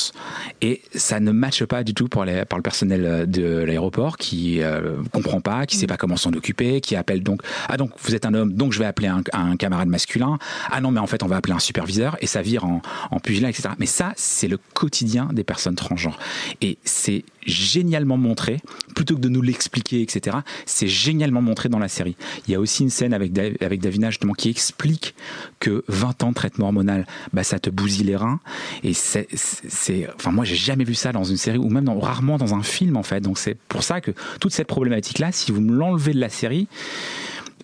Et 0.61 0.81
ça 0.95 1.19
ne 1.19 1.31
matche 1.31 1.63
pas 1.65 1.83
du 1.83 1.93
tout 1.93 2.07
pour 2.07 2.25
les, 2.25 2.45
par 2.45 2.57
le 2.57 2.63
personnel 2.63 3.05
euh, 3.05 3.25
de 3.25 3.43
l'aéroport 3.43 4.17
qui 4.17 4.61
euh, 4.61 4.97
comprend 5.11 5.41
pas, 5.41 5.65
qui 5.65 5.77
sait 5.77 5.87
pas 5.87 5.97
comment 5.97 6.15
s'en 6.17 6.31
occuper, 6.33 6.81
qui 6.81 6.95
appelle 6.95 7.21
donc 7.23 7.41
ah 7.69 7.77
donc 7.77 7.91
vous 8.01 8.15
êtes 8.15 8.25
un 8.25 8.33
homme, 8.33 8.53
donc 8.53 8.73
je 8.73 8.79
vais 8.79 8.85
appeler 8.85 9.07
un, 9.07 9.21
un 9.33 9.55
camarade 9.57 9.87
masculin. 9.87 10.37
Ah 10.71 10.81
non 10.81 10.91
mais 10.91 10.99
en 10.99 11.07
fait 11.07 11.23
on 11.23 11.27
va 11.27 11.37
appeler 11.37 11.53
un 11.53 11.59
superviseur 11.59 12.17
et 12.21 12.27
ça 12.27 12.41
vire 12.41 12.65
en, 12.65 12.81
en 13.11 13.19
pugilat, 13.19 13.49
etc. 13.49 13.69
Mais 13.79 13.85
ça 13.85 14.13
c'est 14.15 14.47
le 14.47 14.57
quotidien 14.73 15.29
des 15.33 15.43
personnes 15.43 15.75
transgenres 15.75 16.17
et 16.61 16.77
c'est 16.83 17.23
génialement 17.45 18.17
montré 18.17 18.59
plutôt 18.95 19.15
que 19.15 19.21
de 19.21 19.29
nous 19.29 19.41
l'expliquer, 19.41 20.01
etc. 20.01 20.37
C'est 20.65 20.87
génialement 20.87 21.41
montré 21.41 21.67
dans 21.69 21.79
la 21.79 21.89
série. 21.89 22.15
Il 22.47 22.51
y 22.51 22.55
a 22.55 22.59
aussi 22.59 22.83
une 22.83 22.89
scène 22.89 23.13
avec, 23.13 23.33
Da- 23.33 23.49
avec 23.61 23.81
Davina 23.81 24.09
justement 24.09 24.33
qui 24.33 24.49
explique 24.49 25.13
que 25.59 25.83
20 25.87 26.23
ans 26.23 26.29
de 26.29 26.35
traitement 26.35 26.67
hormonal, 26.67 27.05
bah, 27.33 27.43
ça 27.43 27.59
te 27.59 27.69
bousille 27.69 28.05
les 28.05 28.15
reins. 28.15 28.39
Et 28.83 28.93
c'est, 28.93 29.27
enfin 30.15 30.31
moi 30.31 30.45
j'ai 30.45 30.55
jamais 30.55 30.83
vu 30.83 30.95
ça 30.95 31.11
dans 31.11 31.23
une 31.23 31.37
série 31.37 31.57
ou 31.57 31.69
même 31.69 31.89
rarement 31.89 32.37
dans 32.37 32.53
un 32.53 32.63
film 32.63 32.97
en 32.97 33.03
fait. 33.03 33.21
Donc 33.21 33.37
c'est 33.37 33.57
pour 33.67 33.83
ça 33.83 34.01
que 34.01 34.11
toute 34.39 34.53
cette 34.53 34.67
problématique 34.67 35.19
là, 35.19 35.31
si 35.31 35.51
vous 35.51 35.61
me 35.61 35.73
l'enlevez 35.73 36.13
de 36.13 36.19
la 36.19 36.29
série, 36.29 36.67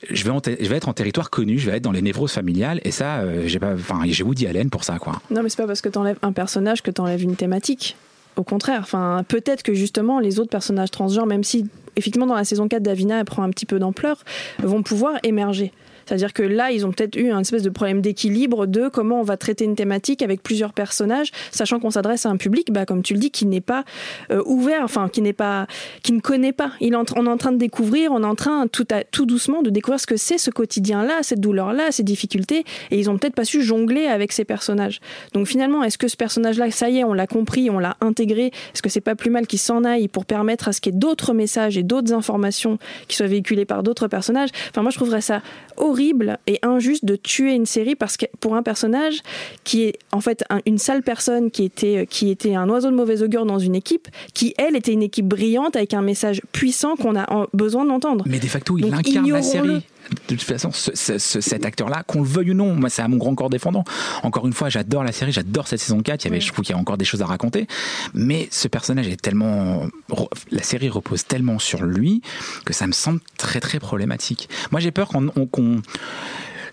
je 0.10 0.24
vais 0.24 0.76
être 0.76 0.90
en 0.90 0.94
territoire 0.94 1.30
connu, 1.30 1.60
je 1.60 1.70
vais 1.70 1.78
être 1.78 1.84
dans 1.84 1.92
les 1.92 2.02
névroses 2.02 2.32
familiales 2.32 2.80
et 2.84 2.92
ça, 2.92 3.20
euh, 3.20 3.44
j'ai 3.46 3.60
pas, 3.60 3.74
enfin 3.74 4.02
j'ai 4.06 4.24
Woody 4.24 4.48
Allen 4.48 4.70
pour 4.70 4.84
ça 4.84 4.98
quoi. 4.98 5.22
Non, 5.30 5.44
mais 5.44 5.50
c'est 5.50 5.58
pas 5.58 5.68
parce 5.68 5.82
que 5.82 5.90
t'enlèves 5.90 6.20
un 6.22 6.32
personnage 6.32 6.82
que 6.82 6.92
t'enlèves 6.92 7.24
une 7.24 7.36
thématique. 7.36 7.98
Au 8.36 8.44
contraire, 8.44 8.80
enfin, 8.82 9.26
peut-être 9.28 9.64
que 9.64 9.74
justement 9.74 10.20
les 10.20 10.40
autres 10.40 10.50
personnages 10.50 10.92
transgenres, 10.92 11.26
même 11.26 11.44
si 11.44 11.66
effectivement 11.98 12.28
dans 12.28 12.36
la 12.36 12.46
saison 12.46 12.68
4 12.68 12.82
Davina 12.82 13.20
elle 13.20 13.26
prend 13.26 13.44
un 13.44 13.50
petit 13.50 13.66
peu 13.66 13.80
d'ampleur, 13.80 14.24
vont 14.60 14.84
pouvoir 14.84 15.16
émerger. 15.24 15.74
C'est-à-dire 16.10 16.34
que 16.34 16.42
là, 16.42 16.72
ils 16.72 16.88
ont 16.88 16.92
peut-être 16.92 17.16
eu 17.16 17.30
un 17.30 17.42
espèce 17.42 17.62
de 17.62 17.70
problème 17.70 18.02
d'équilibre 18.02 18.66
de 18.66 18.88
comment 18.88 19.20
on 19.20 19.24
va 19.24 19.38
traiter 19.38 19.64
une 19.64 19.76
thématique 19.76 20.24
avec 20.24 20.42
plusieurs 20.42 20.74
personnages, 20.74 21.30
sachant 21.52 21.80
qu'on 21.80 21.92
s'adresse 21.92 22.26
à 22.26 22.30
un 22.30 22.38
public, 22.38 22.74
bah, 22.74 22.88
comme 22.88 23.04
tu 23.04 23.14
le 23.14 23.20
dis, 23.20 23.30
qui 23.30 23.46
n'est 23.46 23.62
pas 23.62 23.84
euh, 24.32 24.42
ouvert, 24.48 24.82
enfin, 24.84 25.08
qui 25.08 25.22
n'est 25.22 25.34
pas, 25.34 25.68
qui 26.02 26.12
ne 26.14 26.20
connaît 26.20 26.52
pas. 26.52 26.72
Il 26.82 26.96
on 26.96 27.04
est 27.04 27.30
en 27.30 27.38
train 27.38 27.52
de 27.52 27.58
découvrir, 27.58 28.12
on 28.12 28.24
est 28.24 28.26
en 28.26 28.34
train 28.34 28.66
tout, 28.66 28.88
à- 28.90 29.04
tout 29.04 29.28
doucement 29.28 29.62
de 29.62 29.70
découvrir 29.70 30.00
ce 30.00 30.08
que 30.08 30.18
c'est 30.18 30.40
ce 30.40 30.50
quotidien-là, 30.50 31.22
cette 31.22 31.42
douleur-là, 31.42 31.92
ces 31.92 32.02
difficultés, 32.02 32.64
et 32.90 32.98
ils 32.98 33.08
ont 33.12 33.20
peut-être 33.20 33.36
pas 33.36 33.46
su 33.46 33.62
jongler 33.62 34.08
avec 34.08 34.32
ces 34.32 34.46
personnages. 34.46 35.02
Donc 35.34 35.46
finalement, 35.46 35.84
est-ce 35.84 36.00
que 36.00 36.08
ce 36.08 36.18
personnage-là, 36.18 36.72
ça 36.72 36.90
y 36.90 36.98
est, 36.98 37.04
on 37.04 37.14
l'a 37.14 37.28
compris, 37.28 37.70
on 37.70 37.78
l'a 37.78 37.98
intégré, 38.02 38.48
est-ce 38.48 38.82
que 38.82 38.90
c'est 38.90 39.00
pas 39.00 39.14
plus 39.14 39.30
mal 39.30 39.46
qu'il 39.46 39.60
s'en 39.60 39.84
aille 39.84 40.08
pour 40.08 40.26
permettre 40.26 40.70
à 40.70 40.74
ce 40.74 40.82
qu'il 40.82 40.94
y 40.94 40.96
ait 40.96 41.00
d'autres 41.00 41.36
messages 41.36 41.78
et 41.78 41.84
d'autres 41.84 42.14
informations 42.14 42.80
qui 43.08 43.16
soient 43.16 43.28
véhiculées 43.28 43.66
par 43.66 43.84
d'autres 43.84 44.08
personnages? 44.08 44.50
Enfin, 44.72 44.82
moi, 44.82 44.90
je 44.90 44.98
trouverais 44.98 45.22
ça 45.22 45.44
horrible 45.78 45.99
et 46.48 46.60
injuste 46.64 47.04
de 47.06 47.16
tuer 47.16 47.54
une 47.54 47.66
série 47.66 47.96
parce 47.96 48.16
que 48.18 48.26
pour 48.40 48.56
un 48.56 48.64
personnage 48.64 49.20
qui 49.64 49.84
est 49.84 49.94
en 50.12 50.22
fait 50.22 50.44
un- 50.50 50.60
une 50.66 50.78
sale 50.78 51.04
personne 51.04 51.52
qui 51.52 51.64
était 51.66 52.08
qui 52.10 52.30
était 52.30 52.56
un 52.56 52.70
oiseau 52.70 52.90
de 52.90 52.96
mauvais 52.96 53.22
augure 53.22 53.46
dans 53.46 53.60
une 53.60 53.76
équipe 53.76 54.08
qui 54.34 54.54
elle 54.58 54.76
était 54.76 54.94
une 54.94 55.04
équipe 55.04 55.28
brillante 55.28 55.76
avec 55.76 55.94
un 55.94 56.02
message 56.02 56.42
puissant 56.52 56.96
qu'on 56.96 57.16
a 57.18 57.48
besoin 57.54 57.86
d'entendre. 57.86 58.24
Mais 58.28 58.40
de 58.40 58.48
facto, 58.48 58.78
il 58.78 58.82
Donc, 58.84 58.94
incarne 58.94 59.30
la 59.32 59.42
série. 59.42 59.82
De 60.10 60.36
toute 60.36 60.42
façon, 60.44 60.72
ce- 60.72 60.92
ce- 60.96 61.18
ce- 61.20 61.42
cet 61.42 61.66
acteur-là, 61.66 62.04
qu'on 62.08 62.22
le 62.22 62.28
veuille 62.28 62.52
ou 62.52 62.54
non, 62.56 62.74
moi, 62.74 62.90
c'est 62.90 63.02
à 63.02 63.08
mon 63.08 63.18
grand 63.18 63.36
corps 63.36 63.50
défendant. 63.50 63.84
Encore 64.24 64.48
une 64.48 64.54
fois, 64.54 64.70
j'adore 64.70 65.04
la 65.04 65.12
série, 65.12 65.32
j'adore 65.32 65.68
cette 65.68 65.80
saison 65.80 66.02
4. 66.02 66.24
Il 66.26 66.28
y 66.28 66.32
avait, 66.32 66.40
Je 66.42 66.52
trouve 66.52 66.66
qu'il 66.66 66.74
y 66.74 66.78
a 66.78 66.82
encore 66.82 66.98
des 66.98 67.06
choses 67.06 67.22
à 67.22 67.26
raconter. 67.26 67.68
Mais 68.14 68.48
ce 68.52 68.68
personnage 68.68 69.08
est 69.08 69.22
tellement. 69.22 69.88
La 70.52 70.64
série 70.64 70.90
repose 70.90 71.26
tellement 71.26 71.60
sur 71.60 71.84
lui 71.84 72.22
que 72.66 72.74
ça 72.74 72.88
me 72.88 72.92
semble 72.92 73.20
très, 73.38 73.60
très 73.60 73.80
problématique. 73.80 74.50
Moi, 74.72 74.80
j'ai 74.82 74.92
peur 74.92 75.10
qu'on. 75.10 75.28
on- 75.36 75.46
qu'on- 75.46 75.82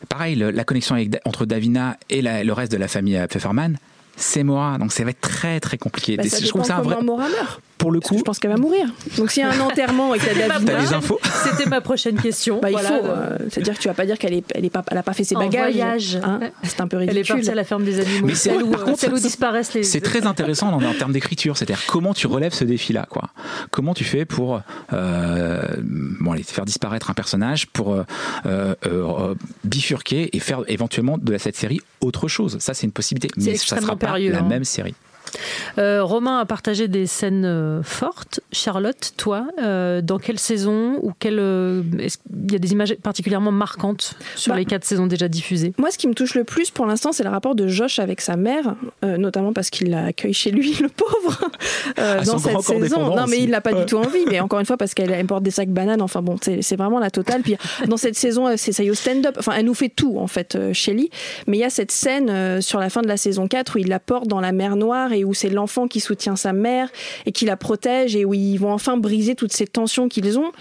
pareil, 0.09 0.37
la 0.37 0.65
connexion 0.65 0.95
avec, 0.95 1.11
entre 1.25 1.47
Davina 1.47 1.97
et 2.11 2.23
la- 2.23 2.45
le 2.45 2.53
reste 2.53 2.73
de 2.73 2.77
la 2.77 2.89
famille 2.89 3.17
euh, 3.17 3.27
Pfefferman, 3.27 3.77
c'est 4.17 4.45
Mora. 4.45 4.79
Donc, 4.79 4.93
ça 4.93 5.05
va 5.05 5.11
être 5.11 5.21
très, 5.21 5.61
très 5.61 5.79
compliqué. 5.79 6.17
Bah, 6.17 6.23
ça 6.31 6.39
je 6.41 6.47
trouve 6.49 6.65
ça 6.65 6.77
un 6.79 6.83
vrai. 6.83 7.03
Mora 7.03 7.29
meurt. 7.29 7.61
Pour 7.87 7.93
le 7.93 8.01
coup, 8.01 8.19
je 8.19 8.23
pense 8.25 8.41
qu'elle 8.41 8.51
va 8.51 8.57
mourir. 8.57 8.89
Donc 9.17 9.31
s'il 9.31 9.45
y 9.45 9.47
a 9.47 9.51
un 9.53 9.61
enterrement 9.71 10.13
et 10.13 10.19
qu'il 10.19 10.37
y 10.37 10.43
a 10.43 10.49
Davina, 10.49 10.73
T'as 10.73 10.81
les 10.81 10.93
infos 10.93 11.21
C'était 11.45 11.71
ma 11.71 11.81
prochaine 11.81 12.17
question. 12.21 12.59
bah, 12.61 12.69
il 12.69 12.73
Voilà, 12.73 12.89
faut. 12.89 12.95
euh, 13.07 13.39
C'est-à-dire 13.49 13.75
que 13.75 13.79
tu 13.79 13.87
vas 13.87 13.95
pas 13.95 14.07
dire 14.07 14.19
qu'elle 14.19 14.33
est, 14.35 14.45
elle 14.57 14.65
est 14.65 14.71
pas, 14.71 14.85
elle 14.91 14.99
a 14.99 15.05
pas 15.05 15.13
fait 15.13 15.23
ses 15.23 15.37
En 15.37 15.39
bagages. 15.39 15.73
voyage. 15.73 16.19
hein. 16.21 16.41
c'est 16.65 16.81
un 16.81 16.89
peu 16.89 16.97
Elle 16.97 17.05
est 17.11 17.13
ridicule. 17.13 17.37
partie 17.37 17.51
à 17.51 17.55
la 17.55 17.63
ferme 17.63 17.85
des 17.85 18.01
animaux, 18.01 18.27
Mais 18.27 18.35
c'est- 18.35 18.61
où, 18.61 18.69
par 18.73 18.83
contre, 18.83 18.99
celle 18.99 19.15
où 19.15 19.19
disparaissent 19.21 19.73
les. 19.75 19.85
C'est 19.85 20.01
très 20.01 20.27
intéressant 20.27 20.67
en, 20.73 20.83
en 20.83 20.95
termes 20.95 21.13
d'écriture, 21.13 21.57
c'est-à-dire 21.57 21.81
comment 21.87 22.13
tu 22.13 22.27
relèves 22.27 22.55
ce 22.55 22.65
défi-là, 22.65 23.07
quoi? 23.09 23.29
Comment 23.71 23.95
tu 23.95 24.03
fais 24.03 24.25
pour 24.25 24.61
euh, 24.93 25.63
bon, 26.21 26.33
allez, 26.33 26.43
faire 26.43 26.65
disparaître 26.65 27.09
un 27.11 27.15
personnage, 27.15 27.69
pour 27.69 27.95
euh, 27.95 28.03
euh, 28.47 28.75
euh, 28.87 29.35
bifurquer 29.63 30.35
et 30.37 30.41
faire 30.41 30.63
éventuellement 30.67 31.19
de 31.19 31.39
cette 31.39 31.57
série 31.57 31.81
autre 32.01 32.27
chose? 32.27 32.57
Ça, 32.59 32.75
c'est 32.75 32.87
une 32.87 32.93
possibilité, 32.93 33.29
mais 33.37 33.45
ça 33.45 33.51
extrêmement 33.53 33.87
sera 33.87 33.97
pas 33.97 34.07
périlleux, 34.09 34.33
la 34.33 34.41
hein. 34.41 34.49
même 34.49 34.65
série. 34.65 34.95
Euh, 35.79 36.03
Romain 36.03 36.39
a 36.39 36.45
partagé 36.47 36.89
des 36.89 37.07
scènes 37.07 37.45
euh, 37.45 37.83
fortes. 37.83 38.41
Charlotte, 38.53 39.13
toi, 39.17 39.47
euh, 39.63 40.01
dans 40.01 40.19
quelle 40.19 40.39
saison 40.39 40.99
ou 41.03 41.13
quelle 41.19 41.39
euh, 41.39 41.83
qu'il 41.99 42.53
y 42.53 42.57
a 42.57 42.59
des 42.59 42.73
images 42.73 42.95
particulièrement 43.03 43.53
marquantes 43.53 44.15
sur 44.35 44.53
Bah, 44.53 44.59
les 44.59 44.65
quatre 44.65 44.85
saisons 44.85 45.07
déjà 45.07 45.29
diffusées? 45.29 45.73
Moi, 45.79 45.91
ce 45.91 45.99
qui 45.99 46.09
me 46.09 46.15
touche 46.15 46.35
le 46.35 46.45
plus 46.45 46.71
pour 46.71 46.87
l'instant, 46.87 47.13
c'est 47.13 47.25
le 47.25 47.31
rapport 47.31 47.55
de 47.55 47.67
Josh 47.69 47.99
avec 47.99 48.21
sa 48.21 48.37
mère, 48.37 48.75
euh, 49.05 49.17
notamment 49.17 49.53
parce 49.53 49.71
qu'il 49.71 49.91
l'accueille 49.91 50.33
chez 50.35 50.51
lui, 50.51 50.75
le 50.81 50.89
pauvre, 50.89 51.41
euh, 51.99 52.19
Ah, 52.21 52.25
dans 52.25 52.39
cette 52.39 52.61
saison. 52.63 53.15
Non, 53.15 53.27
mais 53.27 53.37
aussi. 53.37 53.45
il 53.45 53.51
n'a 53.51 53.61
pas 53.61 53.73
du 53.73 53.85
tout 53.87 53.97
envie, 53.97 54.25
mais 54.29 54.41
encore 54.41 54.61
une 54.61 54.67
fois, 54.67 54.77
parce 54.77 54.95
qu'elle 54.95 55.11
elle 55.11 55.27
porte 55.27 55.43
des 55.43 55.51
sacs 55.51 55.71
bananes, 55.71 56.03
enfin 56.03 56.23
bon, 56.23 56.37
c'est 56.41 56.63
c'est 56.63 56.77
vraiment 56.77 56.99
la 56.99 57.11
totale. 57.11 57.43
Puis 57.43 57.57
dans 57.87 57.97
cette 57.97 58.17
saison, 58.17 58.49
c'est 58.57 58.73
ça 58.73 58.83
y 58.83 58.89
est 58.89 58.95
stand-up, 58.95 59.37
enfin, 59.39 59.53
elle 59.57 59.67
nous 59.67 59.75
fait 59.75 59.89
tout, 59.89 60.19
en 60.19 60.27
fait, 60.27 60.55
euh, 60.57 60.73
Shelly. 60.73 61.11
Mais 61.47 61.59
il 61.59 61.61
y 61.61 61.65
a 61.65 61.71
cette 61.71 61.93
scène 61.93 62.29
euh, 62.31 62.61
sur 62.61 62.79
la 62.81 62.91
fin 62.91 63.03
de 63.03 63.09
la 63.09 63.17
saison 63.17 63.47
4 63.49 63.77
où 63.77 63.79
il 63.79 63.89
la 63.89 64.01
porte 64.01 64.27
dans 64.27 64.41
la 64.41 64.53
mer 64.53 64.77
Noire 64.77 65.13
et 65.13 65.25
où 65.25 65.26
c'est 65.35 65.51
l'enfant 65.51 65.89
qui 65.89 66.01
soutient 66.01 66.37
sa 66.37 66.53
mère 66.53 66.91
et 67.27 67.33
qui 67.33 67.45
la 67.45 67.57
protège 67.57 68.17
et 68.17 68.25
où 68.25 68.35
ils 68.35 68.59
vont 68.59 68.73
enfin 68.73 68.97
briser 68.97 69.35
toutes 69.35 69.53
ces 69.53 69.67
tensions 69.67 70.09
qu'ils 70.09 70.39
ont. 70.39 70.53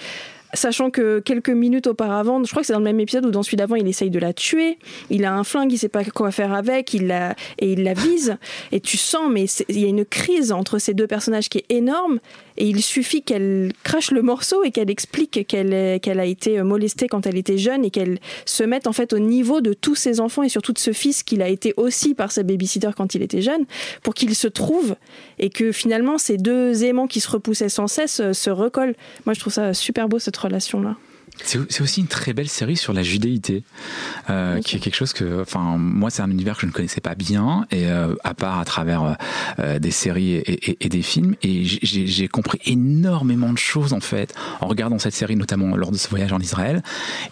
Sachant 0.55 0.89
que 0.89 1.19
quelques 1.19 1.49
minutes 1.49 1.87
auparavant, 1.87 2.41
je 2.43 2.49
crois 2.49 2.61
que 2.61 2.67
c'est 2.67 2.73
dans 2.73 2.79
le 2.79 2.85
même 2.85 2.99
épisode 2.99 3.25
où 3.25 3.31
dans 3.31 3.43
celui 3.43 3.57
d'avant, 3.57 3.75
il 3.75 3.87
essaye 3.87 4.09
de 4.09 4.19
la 4.19 4.31
tuer. 4.31 4.77
Il 5.09 5.25
a 5.25 5.33
un 5.33 5.43
flingue, 5.43 5.71
il 5.71 5.77
sait 5.77 5.89
pas 5.89 6.05
quoi 6.05 6.31
faire 6.31 6.53
avec, 6.53 6.93
il 6.93 7.07
la, 7.07 7.35
et 7.59 7.73
il 7.73 7.83
la 7.83 7.93
vise. 7.93 8.37
Et 8.71 8.79
tu 8.79 8.95
sens, 8.95 9.29
mais 9.29 9.45
il 9.67 9.79
y 9.79 9.85
a 9.85 9.89
une 9.89 10.05
crise 10.05 10.53
entre 10.53 10.79
ces 10.79 10.93
deux 10.93 11.07
personnages 11.07 11.49
qui 11.49 11.57
est 11.57 11.65
énorme. 11.69 12.19
Et 12.57 12.67
il 12.67 12.81
suffit 12.81 13.21
qu'elle 13.21 13.71
crache 13.83 14.11
le 14.11 14.21
morceau 14.21 14.63
et 14.63 14.71
qu'elle 14.71 14.89
explique 14.89 15.45
qu'elle 15.47 15.73
a 15.73 16.25
été 16.25 16.61
molestée 16.63 17.07
quand 17.07 17.25
elle 17.25 17.37
était 17.37 17.57
jeune 17.57 17.83
et 17.85 17.89
qu'elle 17.89 18.19
se 18.45 18.63
mette 18.63 18.87
en 18.87 18.93
fait 18.93 19.13
au 19.13 19.19
niveau 19.19 19.61
de 19.61 19.73
tous 19.73 19.95
ses 19.95 20.19
enfants 20.19 20.43
et 20.43 20.49
surtout 20.49 20.73
de 20.73 20.79
ce 20.79 20.93
fils 20.93 21.23
qu'il 21.23 21.41
a 21.41 21.49
été 21.49 21.73
aussi 21.77 22.13
par 22.13 22.31
sa 22.31 22.43
babysitter 22.43 22.91
quand 22.95 23.15
il 23.15 23.21
était 23.21 23.41
jeune, 23.41 23.65
pour 24.03 24.13
qu'il 24.13 24.35
se 24.35 24.47
trouve 24.47 24.95
et 25.39 25.49
que 25.49 25.71
finalement 25.71 26.17
ces 26.17 26.37
deux 26.37 26.83
aimants 26.83 27.07
qui 27.07 27.19
se 27.19 27.29
repoussaient 27.29 27.69
sans 27.69 27.87
cesse 27.87 28.19
euh, 28.19 28.33
se 28.33 28.49
recollent. 28.49 28.95
Moi, 29.25 29.33
je 29.33 29.39
trouve 29.39 29.53
ça 29.53 29.73
super 29.73 30.07
beau 30.09 30.19
cette 30.19 30.37
relation-là. 30.37 30.95
C'est 30.97 31.14
c'est 31.43 31.81
aussi 31.81 32.01
une 32.01 32.07
très 32.07 32.33
belle 32.33 32.47
série 32.49 32.77
sur 32.77 32.93
la 32.93 33.03
judéité, 33.03 33.63
euh, 34.29 34.59
qui 34.61 34.77
est 34.77 34.79
quelque 34.79 34.95
chose 34.95 35.13
que, 35.13 35.41
enfin, 35.41 35.77
moi, 35.77 36.09
c'est 36.09 36.21
un 36.21 36.31
univers 36.31 36.55
que 36.55 36.61
je 36.61 36.65
ne 36.67 36.71
connaissais 36.71 37.01
pas 37.01 37.15
bien, 37.15 37.65
et 37.71 37.87
euh, 37.87 38.15
à 38.23 38.33
part 38.33 38.59
à 38.59 38.65
travers 38.65 39.15
euh, 39.59 39.79
des 39.79 39.91
séries 39.91 40.31
et, 40.33 40.71
et- 40.71 40.85
et 40.85 40.89
des 40.89 41.01
films, 41.01 41.35
et 41.43 41.63
j'ai- 41.65 42.27
compris 42.27 42.59
énormément 42.65 43.53
de 43.53 43.57
choses 43.57 43.93
en 43.93 43.99
fait 43.99 44.33
en 44.61 44.67
regardant 44.67 44.97
cette 44.99 45.13
série, 45.13 45.35
notamment 45.35 45.75
lors 45.75 45.91
de 45.91 45.97
ce 45.97 46.09
voyage 46.09 46.33
en 46.33 46.39
Israël, 46.39 46.81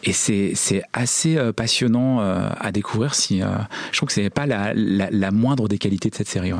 et 0.03 0.13
c'est 0.13 0.53
assez 0.93 1.37
passionnant 1.55 2.19
à 2.19 2.71
découvrir. 2.71 3.15
Si 3.15 3.39
je 3.39 3.97
trouve 3.97 4.07
que 4.07 4.13
c'est 4.13 4.29
pas 4.29 4.45
la, 4.45 4.73
la, 4.75 5.09
la 5.11 5.31
moindre 5.31 5.67
des 5.67 5.77
qualités 5.77 6.09
de 6.09 6.15
cette 6.15 6.27
série. 6.29 6.53
ouais. 6.53 6.59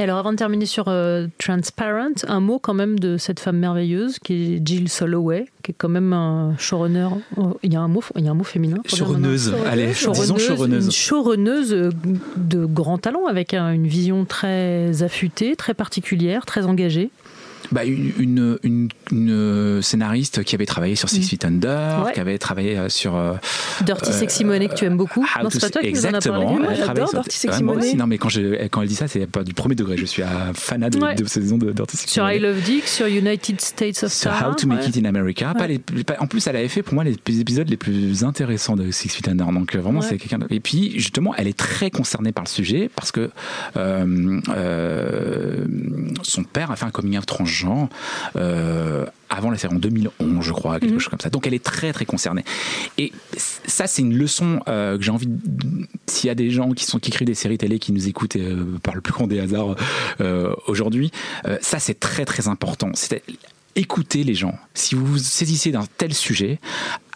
Et 0.00 0.04
Alors 0.04 0.16
avant 0.16 0.32
de 0.32 0.36
terminer 0.38 0.64
sur 0.64 0.86
euh, 0.88 1.26
Transparent, 1.38 2.14
un 2.26 2.40
mot 2.40 2.58
quand 2.58 2.72
même 2.72 2.98
de 2.98 3.18
cette 3.18 3.38
femme 3.38 3.58
merveilleuse 3.58 4.18
qui 4.18 4.54
est 4.54 4.66
Jill 4.66 4.88
Soloway, 4.88 5.44
qui 5.62 5.72
est 5.72 5.74
quand 5.76 5.90
même 5.90 6.14
un 6.14 6.56
showrunner. 6.56 7.08
Oh, 7.36 7.58
Il 7.62 7.74
y 7.74 7.76
a 7.76 7.80
un 7.82 7.88
mot, 7.88 8.02
il 8.16 8.24
y 8.24 8.28
a 8.28 8.30
un 8.30 8.34
mot 8.34 8.42
féminin. 8.44 8.78
Showrunneuse, 8.86 9.54
allez, 9.70 9.88
disons 9.88 10.14
Showrunneuse, 10.14 10.40
showrunneuse. 10.46 10.84
Une 10.86 10.90
showrunneuse 10.90 11.72
euh, 11.74 11.90
de 12.38 12.64
grand 12.64 12.96
talent 12.96 13.26
avec 13.26 13.52
un- 13.52 13.72
une 13.72 13.86
vision 13.86 14.24
très 14.24 15.02
affûtée, 15.02 15.54
très 15.54 15.74
particulière, 15.74 16.46
très 16.46 16.64
engagée. 16.64 17.10
Bah, 17.72 17.84
une, 17.84 18.12
une, 18.18 18.58
une, 18.62 18.88
une 19.12 19.82
scénariste 19.82 20.42
qui 20.44 20.54
avait 20.54 20.66
travaillé 20.66 20.96
sur 20.96 21.08
Six 21.08 21.22
Feet 21.28 21.44
Under, 21.44 21.70
Mm. 22.00 22.02
Ouais. 22.04 22.12
qui 22.12 22.20
avait 22.20 22.38
travaillé 22.38 22.78
euh, 22.78 22.88
sur 22.88 23.16
euh, 23.16 23.34
Dirty 23.82 24.12
Sexy 24.12 24.44
Money 24.44 24.68
que 24.68 24.74
tu 24.74 24.84
aimes 24.84 24.96
beaucoup. 24.96 25.20
How 25.22 25.42
Non, 25.44 25.50
c'est 25.50 25.60
pas 25.60 25.70
toi 25.70 25.82
qui 25.82 25.92
nous 25.92 26.06
en 26.06 26.10
parlé. 26.10 26.58
Moi, 26.58 26.74
j'adore 26.74 27.10
Dirty 27.12 27.36
Sexy 27.36 27.62
Money. 27.62 27.78
aussi, 27.86 27.96
non, 27.96 28.06
mais 28.06 28.18
quand, 28.18 28.28
je, 28.28 28.66
quand 28.68 28.82
elle 28.82 28.88
dit 28.88 28.94
ça, 28.94 29.08
c'est 29.08 29.26
pas 29.26 29.42
du 29.44 29.54
premier 29.54 29.74
degré. 29.74 29.96
Je 29.96 30.04
suis 30.04 30.22
un 30.22 30.52
fanat 30.54 30.90
de, 30.90 30.98
Ouais. 31.00 31.14
de 31.14 31.24
saison 31.26 31.58
de 31.58 31.70
Dirty 31.72 31.96
Sexy 31.96 32.14
Sur 32.14 32.24
Money. 32.24 32.36
I 32.36 32.40
Love 32.40 32.60
Dick, 32.62 32.86
sur 32.88 33.06
United 33.06 33.60
States 33.60 34.02
of 34.04 34.12
Sur. 34.12 34.30
How 34.30 34.54
to 34.54 34.66
Make 34.66 34.80
ouais. 34.80 34.88
It 34.88 34.96
in 34.98 35.04
America. 35.04 35.52
Pas 35.56 35.66
les- 35.66 35.78
pas- 35.78 36.16
en 36.20 36.26
plus, 36.26 36.46
elle 36.46 36.56
avait 36.56 36.68
fait 36.68 36.82
pour 36.82 36.94
moi 36.94 37.04
les 37.04 37.12
épisodes 37.40 37.68
les 37.68 37.76
plus 37.76 38.24
intéressants 38.24 38.76
de 38.76 38.90
Six 38.90 39.08
Feet 39.10 39.28
Under. 39.28 39.46
Donc 39.52 39.74
euh, 39.74 39.80
vraiment, 39.80 40.00
c'est 40.00 40.16
quelqu'un. 40.18 40.38
Et 40.50 40.60
puis 40.60 40.92
justement, 40.98 41.34
elle 41.36 41.46
est 41.48 41.56
très 41.56 41.90
concernée 41.90 42.32
par 42.32 42.44
le 42.44 42.48
sujet 42.48 42.90
parce 42.94 43.12
que 43.12 43.30
euh, 43.76 44.40
euh, 44.56 45.64
son 46.22 46.44
père 46.44 46.70
a 46.70 46.76
fait 46.76 46.86
un 46.86 46.90
coming 46.90 47.18
out 47.18 47.26
transgenre 47.26 47.49
euh, 48.36 49.04
avant 49.28 49.50
la 49.50 49.58
série 49.58 49.74
en 49.74 49.78
2011, 49.78 50.44
je 50.44 50.52
crois, 50.52 50.80
quelque 50.80 50.92
Mhm. 50.94 50.98
chose 50.98 51.08
comme 51.10 51.20
ça. 51.20 51.30
Donc 51.30 51.46
elle 51.46 51.54
est 51.54 51.62
très 51.64 51.92
très 51.92 52.04
concernée. 52.04 52.44
Et 52.98 53.12
ça, 53.36 53.86
c'est 53.86 54.02
une 54.02 54.16
leçon 54.16 54.60
euh, 54.68 54.96
que 54.96 55.02
j'ai 55.04 55.10
envie. 55.10 55.26
de- 55.28 55.86
S'il 56.06 56.28
y 56.28 56.30
a 56.30 56.34
des 56.34 56.50
gens 56.50 56.72
qui 56.72 56.84
sont 56.84 56.98
qui 56.98 57.10
écrivent 57.10 57.26
des 57.26 57.34
séries 57.34 57.58
télé 57.58 57.78
qui 57.78 57.92
nous 57.92 58.08
écoutent 58.08 58.36
euh, 58.36 58.78
par 58.82 58.94
le 58.94 59.00
plus 59.00 59.12
grand 59.12 59.26
des 59.26 59.38
hasards 59.40 59.76
euh, 60.20 60.52
aujourd'hui, 60.66 61.10
ça 61.60 61.78
c'est 61.78 61.98
très 62.00 62.24
très 62.24 62.48
important. 62.48 62.90
C'est 62.94 63.22
écouter 63.76 64.24
les 64.24 64.34
gens. 64.34 64.58
Si 64.74 64.94
vous 64.96 65.06
vous 65.06 65.18
saisissez 65.18 65.70
d'un 65.70 65.84
tel 65.96 66.12
sujet, 66.12 66.58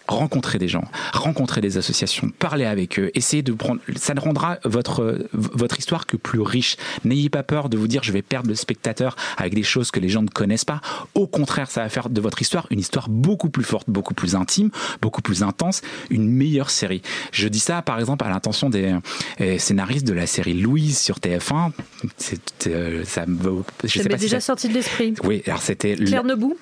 rencontrer 0.07 0.59
des 0.59 0.69
gens, 0.69 0.85
rencontrer 1.13 1.61
des 1.61 1.79
associations, 1.79 2.31
parler 2.39 2.65
avec 2.65 2.99
eux, 2.99 3.11
essayer 3.15 3.43
de 3.43 3.53
prendre, 3.53 3.81
ça 3.97 4.15
ne 4.15 4.21
rendra 4.21 4.59
votre, 4.65 5.27
votre 5.33 5.79
histoire 5.79 6.07
que 6.07 6.17
plus 6.17 6.41
riche. 6.41 6.77
N'ayez 7.05 7.31
pas 7.31 7.43
peur 7.43 7.69
de 7.69 7.77
vous 7.77 7.89
dire 7.89 8.03
je 8.03 8.13
vais 8.13 8.23
perdre 8.23 8.49
le 8.49 8.55
spectateur 8.55 9.17
avec 9.37 9.55
des 9.55 9.63
choses 9.63 9.91
que 9.91 10.01
les 10.01 10.09
gens 10.09 10.23
ne 10.23 10.29
connaissent 10.29 10.65
pas. 10.65 10.81
Au 11.15 11.27
contraire, 11.27 11.71
ça 11.71 11.83
va 11.83 11.89
faire 11.89 12.11
de 12.11 12.21
votre 12.21 12.43
histoire 12.43 12.67
une 12.71 12.81
histoire 12.81 13.09
beaucoup 13.09 13.49
plus 13.51 13.65
forte, 13.65 13.89
beaucoup 13.89 14.15
plus 14.15 14.35
intime, 14.35 14.71
beaucoup 15.01 15.23
plus 15.23 15.43
intense, 15.43 15.81
une 16.11 16.29
meilleure 16.29 16.71
série. 16.71 17.03
Je 17.33 17.49
dis 17.49 17.61
ça 17.61 17.81
par 17.83 17.99
exemple 17.99 18.25
à 18.25 18.29
l'intention 18.29 18.69
des 18.71 18.95
euh, 19.41 19.59
scénaristes 19.59 20.07
de 20.07 20.13
la 20.13 20.27
série 20.27 20.55
Louise 20.55 20.99
sur 20.99 21.19
TF1. 21.19 21.71
C'est, 22.17 22.67
euh, 22.67 23.05
ça 23.05 23.25
me, 23.27 23.63
je 23.85 23.89
sais 23.89 24.03
si 24.03 24.09
déjà 24.09 24.41
ça- 24.41 24.47
sorti 24.47 24.69
de 24.69 24.75
l'esprit. 24.75 25.15
Oui, 25.25 25.43
alors 25.47 25.63
c'était 25.63 25.95
Claire 25.97 26.25
Nebou 26.25 26.57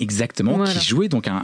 Exactement, 0.00 0.56
Voilà. 0.56 0.72
qui 0.72 0.84
jouait 0.86 1.08
donc 1.08 1.28
un, 1.28 1.36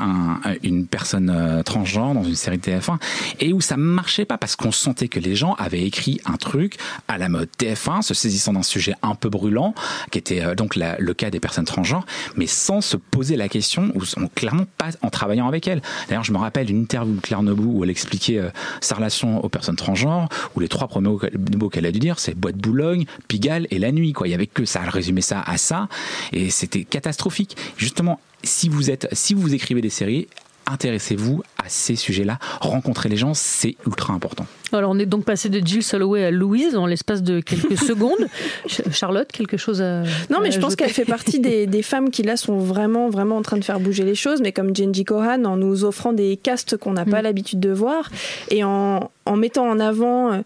un- 0.44 0.54
une 0.62 0.86
personne 0.86 1.30
euh, 1.30 1.62
transgenre 1.62 2.14
dans 2.14 2.24
une 2.24 2.34
série 2.34 2.58
de 2.58 2.62
TF1 2.62 2.98
et 3.40 3.52
où 3.52 3.60
ça 3.60 3.76
marchait 3.76 4.24
pas 4.24 4.38
parce 4.38 4.56
qu'on 4.56 4.72
sentait 4.72 5.08
que 5.08 5.20
les 5.20 5.36
gens 5.36 5.54
avaient 5.54 5.82
écrit 5.82 6.20
un 6.26 6.36
truc 6.36 6.76
à 7.08 7.16
la 7.18 7.28
mode 7.28 7.48
TF1, 7.58 8.02
se 8.02 8.14
saisissant 8.14 8.52
d'un 8.52 8.62
sujet 8.62 8.94
un 9.02 9.14
peu 9.14 9.28
brûlant, 9.28 9.74
qui 10.10 10.18
était 10.18 10.42
euh, 10.44 10.54
donc 10.54 10.76
la- 10.76 10.96
le 10.98 11.14
cas 11.14 11.30
des 11.30 11.40
personnes 11.40 11.64
transgenres, 11.64 12.04
mais 12.36 12.46
sans 12.46 12.80
se 12.80 12.96
poser 12.96 13.36
la 13.36 13.48
question 13.48 13.92
ou 13.94 14.00
clairement 14.34 14.66
pas 14.78 14.88
en 15.02 15.10
travaillant 15.10 15.46
avec 15.48 15.68
elles. 15.68 15.82
D'ailleurs, 16.08 16.24
je 16.24 16.32
me 16.32 16.38
rappelle 16.38 16.66
d'une 16.66 16.80
interview 16.80 17.14
de 17.14 17.20
Claire 17.20 17.42
Nebou 17.42 17.78
où 17.78 17.84
elle 17.84 17.90
expliquait 17.90 18.38
euh, 18.38 18.50
sa 18.80 18.94
relation 18.96 19.44
aux 19.44 19.48
personnes 19.48 19.76
transgenres, 19.76 20.28
où 20.56 20.60
les 20.60 20.68
trois 20.68 20.88
premiers 20.88 21.08
mots 21.08 21.18
qu'elle- 21.18 21.38
mots 21.56 21.68
qu'elle 21.68 21.86
a 21.86 21.92
dû 21.92 21.98
dire, 21.98 22.18
c'est 22.18 22.34
Bois 22.34 22.52
de 22.52 22.58
Boulogne, 22.58 23.04
Pigalle 23.28 23.66
et 23.70 23.78
la 23.78 23.92
nuit. 23.92 24.12
Quoi. 24.12 24.28
Il 24.28 24.30
y 24.32 24.34
avait 24.34 24.46
que 24.46 24.64
ça, 24.64 24.80
elle 24.82 24.90
résumait 24.90 25.20
ça 25.20 25.40
à 25.46 25.56
ça, 25.56 25.88
et 26.32 26.50
c'était 26.50 26.84
catastrophique. 26.84 27.56
Justement, 27.76 28.20
si 28.42 28.68
vous 28.68 28.90
êtes, 28.90 29.08
si 29.12 29.34
vous 29.34 29.54
écrivez 29.54 29.80
des 29.80 29.90
séries, 29.90 30.28
intéressez-vous 30.66 31.42
à 31.60 31.68
ces 31.68 31.96
sujets-là, 31.96 32.38
rencontrez 32.60 33.08
les 33.08 33.16
gens, 33.16 33.34
c'est 33.34 33.76
ultra 33.86 34.12
important. 34.12 34.46
Alors, 34.72 34.92
on 34.92 34.98
est 35.00 35.06
donc 35.06 35.24
passé 35.24 35.48
de 35.48 35.64
Jill 35.66 35.82
Soloway 35.82 36.24
à 36.24 36.30
Louise 36.30 36.76
en 36.76 36.86
l'espace 36.86 37.22
de 37.24 37.40
quelques 37.40 37.76
secondes. 37.86 38.28
Ch- 38.68 38.88
Charlotte, 38.92 39.30
quelque 39.32 39.56
chose 39.56 39.82
à. 39.82 40.02
Non, 40.30 40.38
mais 40.40 40.48
à 40.48 40.50
je 40.52 40.60
pense 40.60 40.76
qu'elle 40.76 40.90
fait 40.90 41.04
partie 41.04 41.40
des, 41.40 41.66
des 41.66 41.82
femmes 41.82 42.10
qui 42.10 42.22
là 42.22 42.36
sont 42.36 42.58
vraiment, 42.58 43.08
vraiment 43.10 43.36
en 43.36 43.42
train 43.42 43.56
de 43.56 43.64
faire 43.64 43.80
bouger 43.80 44.04
les 44.04 44.14
choses, 44.14 44.40
mais 44.40 44.52
comme 44.52 44.74
Jenji 44.74 45.04
Kohan, 45.04 45.44
en 45.44 45.56
nous 45.56 45.84
offrant 45.84 46.12
des 46.12 46.36
castes 46.36 46.76
qu'on 46.76 46.92
n'a 46.92 47.04
pas 47.04 47.20
l'habitude 47.22 47.58
de 47.60 47.70
voir 47.70 48.10
et 48.50 48.62
en, 48.62 49.10
en 49.26 49.36
mettant 49.36 49.68
en 49.68 49.80
avant, 49.80 50.32
euh, 50.32 50.40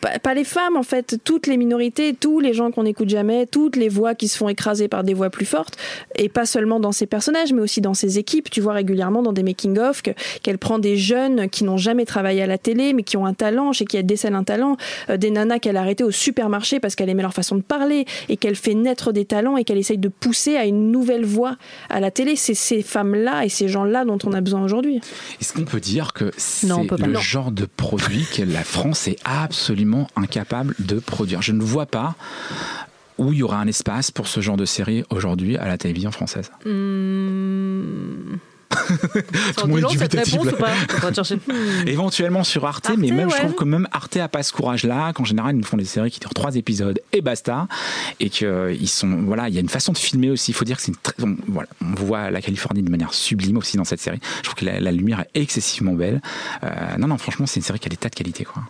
pas, 0.00 0.18
pas 0.20 0.34
les 0.34 0.44
femmes 0.44 0.76
en 0.76 0.82
fait, 0.84 1.16
toutes 1.24 1.46
les 1.48 1.56
minorités, 1.56 2.14
tous 2.14 2.38
les 2.40 2.54
gens 2.54 2.70
qu'on 2.70 2.84
n'écoute 2.84 3.08
jamais, 3.08 3.46
toutes 3.46 3.74
les 3.76 3.88
voix 3.88 4.14
qui 4.14 4.28
se 4.28 4.36
font 4.36 4.48
écraser 4.48 4.86
par 4.86 5.02
des 5.02 5.14
voix 5.14 5.30
plus 5.30 5.46
fortes, 5.46 5.76
et 6.16 6.28
pas 6.28 6.46
seulement 6.46 6.78
dans 6.78 6.92
ses 6.92 7.06
personnages, 7.06 7.52
mais 7.52 7.60
aussi 7.60 7.80
dans 7.80 7.94
ses 7.94 8.18
équipes. 8.18 8.50
Tu 8.50 8.60
vois 8.60 8.74
régulièrement 8.74 9.22
dans 9.22 9.32
des 9.32 9.42
making-of 9.42 10.02
que- 10.02 10.12
qu'elle 10.54 10.58
prend 10.58 10.78
des 10.78 10.96
jeunes 10.96 11.48
qui 11.48 11.64
n'ont 11.64 11.76
jamais 11.78 12.04
travaillé 12.04 12.40
à 12.42 12.46
la 12.46 12.58
télé, 12.58 12.92
mais 12.92 13.02
qui 13.02 13.16
ont 13.16 13.26
un 13.26 13.34
talent, 13.34 13.72
chez 13.72 13.84
qui 13.86 13.96
elle 13.96 14.06
décèle 14.06 14.34
un 14.34 14.44
talent, 14.44 14.76
euh, 15.10 15.16
des 15.16 15.30
nanas 15.30 15.58
qu'elle 15.58 15.76
a 15.76 15.80
arrêtées 15.80 16.04
au 16.04 16.12
supermarché 16.12 16.78
parce 16.78 16.94
qu'elle 16.94 17.08
aimait 17.08 17.22
leur 17.22 17.34
façon 17.34 17.56
de 17.56 17.62
parler, 17.62 18.04
et 18.28 18.36
qu'elle 18.36 18.54
fait 18.54 18.74
naître 18.74 19.10
des 19.10 19.24
talents 19.24 19.56
et 19.56 19.64
qu'elle 19.64 19.78
essaye 19.78 19.98
de 19.98 20.08
pousser 20.08 20.56
à 20.56 20.64
une 20.64 20.92
nouvelle 20.92 21.24
voix 21.24 21.56
à 21.90 21.98
la 21.98 22.12
télé. 22.12 22.36
C'est 22.36 22.54
ces 22.54 22.82
femmes-là 22.82 23.44
et 23.44 23.48
ces 23.48 23.66
gens-là 23.68 24.04
dont 24.04 24.18
on 24.24 24.32
a 24.32 24.40
besoin 24.40 24.62
aujourd'hui. 24.62 25.00
Est-ce 25.40 25.52
qu'on 25.52 25.64
peut 25.64 25.80
dire 25.80 26.12
que 26.12 26.30
c'est 26.36 26.68
le 26.68 27.06
Non. 27.12 27.20
genre 27.20 27.50
de 27.50 27.66
produit 27.66 28.26
que 28.32 28.42
la 28.42 28.62
France 28.62 29.08
est 29.08 29.18
absolument 29.24 30.06
incapable 30.14 30.74
de 30.78 31.00
produire? 31.00 31.42
Je 31.42 31.52
ne 31.52 31.62
vois 31.62 31.86
pas 31.86 32.14
où 33.18 33.32
il 33.32 33.38
y 33.38 33.42
aura 33.42 33.58
un 33.58 33.66
espace 33.66 34.10
pour 34.10 34.28
ce 34.28 34.40
genre 34.40 34.56
de 34.56 34.64
série 34.64 35.02
aujourd'hui 35.10 35.56
à 35.56 35.66
la 35.66 35.78
télévision 35.78 36.12
française. 36.12 36.50
Hmm. 36.64 38.36
Tout 39.56 39.66
le 39.66 39.68
monde 39.68 39.78
est 39.78 39.82
Sans 39.82 39.88
cette 39.90 40.10
dubitatif, 40.10 40.32
réponse 40.34 40.46
là. 40.46 40.52
ou 40.52 40.56
pas 40.56 40.72
On 40.96 41.00
va 41.00 41.12
chercher. 41.12 41.36
Hmm. 41.36 41.86
Éventuellement 41.88 42.44
sur 42.44 42.64
Arte, 42.64 42.86
Arte, 42.86 42.98
mais 42.98 43.10
même 43.10 43.30
je 43.30 43.36
trouve 43.36 43.54
que 43.54 43.64
même 43.64 43.88
Arte 43.92 44.16
a 44.16 44.28
pas 44.28 44.42
ce 44.42 44.52
courage-là, 44.52 45.12
qu'en 45.12 45.24
général 45.24 45.54
ils 45.54 45.58
nous 45.58 45.64
font 45.64 45.76
des 45.76 45.84
séries 45.84 46.10
qui 46.10 46.20
durent 46.20 46.34
trois 46.34 46.56
épisodes 46.56 47.00
et 47.12 47.20
basta, 47.20 47.68
et 48.20 48.30
que 48.30 48.74
ils 48.78 48.88
sont 48.88 49.22
voilà, 49.26 49.48
il 49.48 49.54
y 49.54 49.58
a 49.58 49.60
une 49.60 49.68
façon 49.68 49.92
de 49.92 49.98
filmer 49.98 50.30
aussi. 50.30 50.50
Il 50.50 50.54
faut 50.54 50.64
dire 50.64 50.76
que 50.76 50.82
c'est 50.82 50.92
une 50.92 50.96
très, 50.96 51.14
on, 51.22 51.36
voilà, 51.48 51.68
on 51.82 51.94
voit 51.94 52.30
la 52.30 52.40
Californie 52.40 52.82
de 52.82 52.90
manière 52.90 53.14
sublime 53.14 53.56
aussi 53.56 53.76
dans 53.76 53.84
cette 53.84 54.00
série. 54.00 54.20
Je 54.38 54.42
trouve 54.42 54.54
que 54.54 54.64
la, 54.64 54.80
la 54.80 54.92
lumière 54.92 55.24
est 55.34 55.40
excessivement 55.42 55.92
belle. 55.92 56.20
Euh, 56.62 56.68
non 56.98 57.08
non, 57.08 57.18
franchement 57.18 57.46
c'est 57.46 57.60
une 57.60 57.64
série 57.64 57.78
qui 57.78 57.86
a 57.88 57.90
des 57.90 57.96
tas 57.96 58.08
de 58.08 58.14
qualités 58.14 58.44
quoi. 58.44 58.62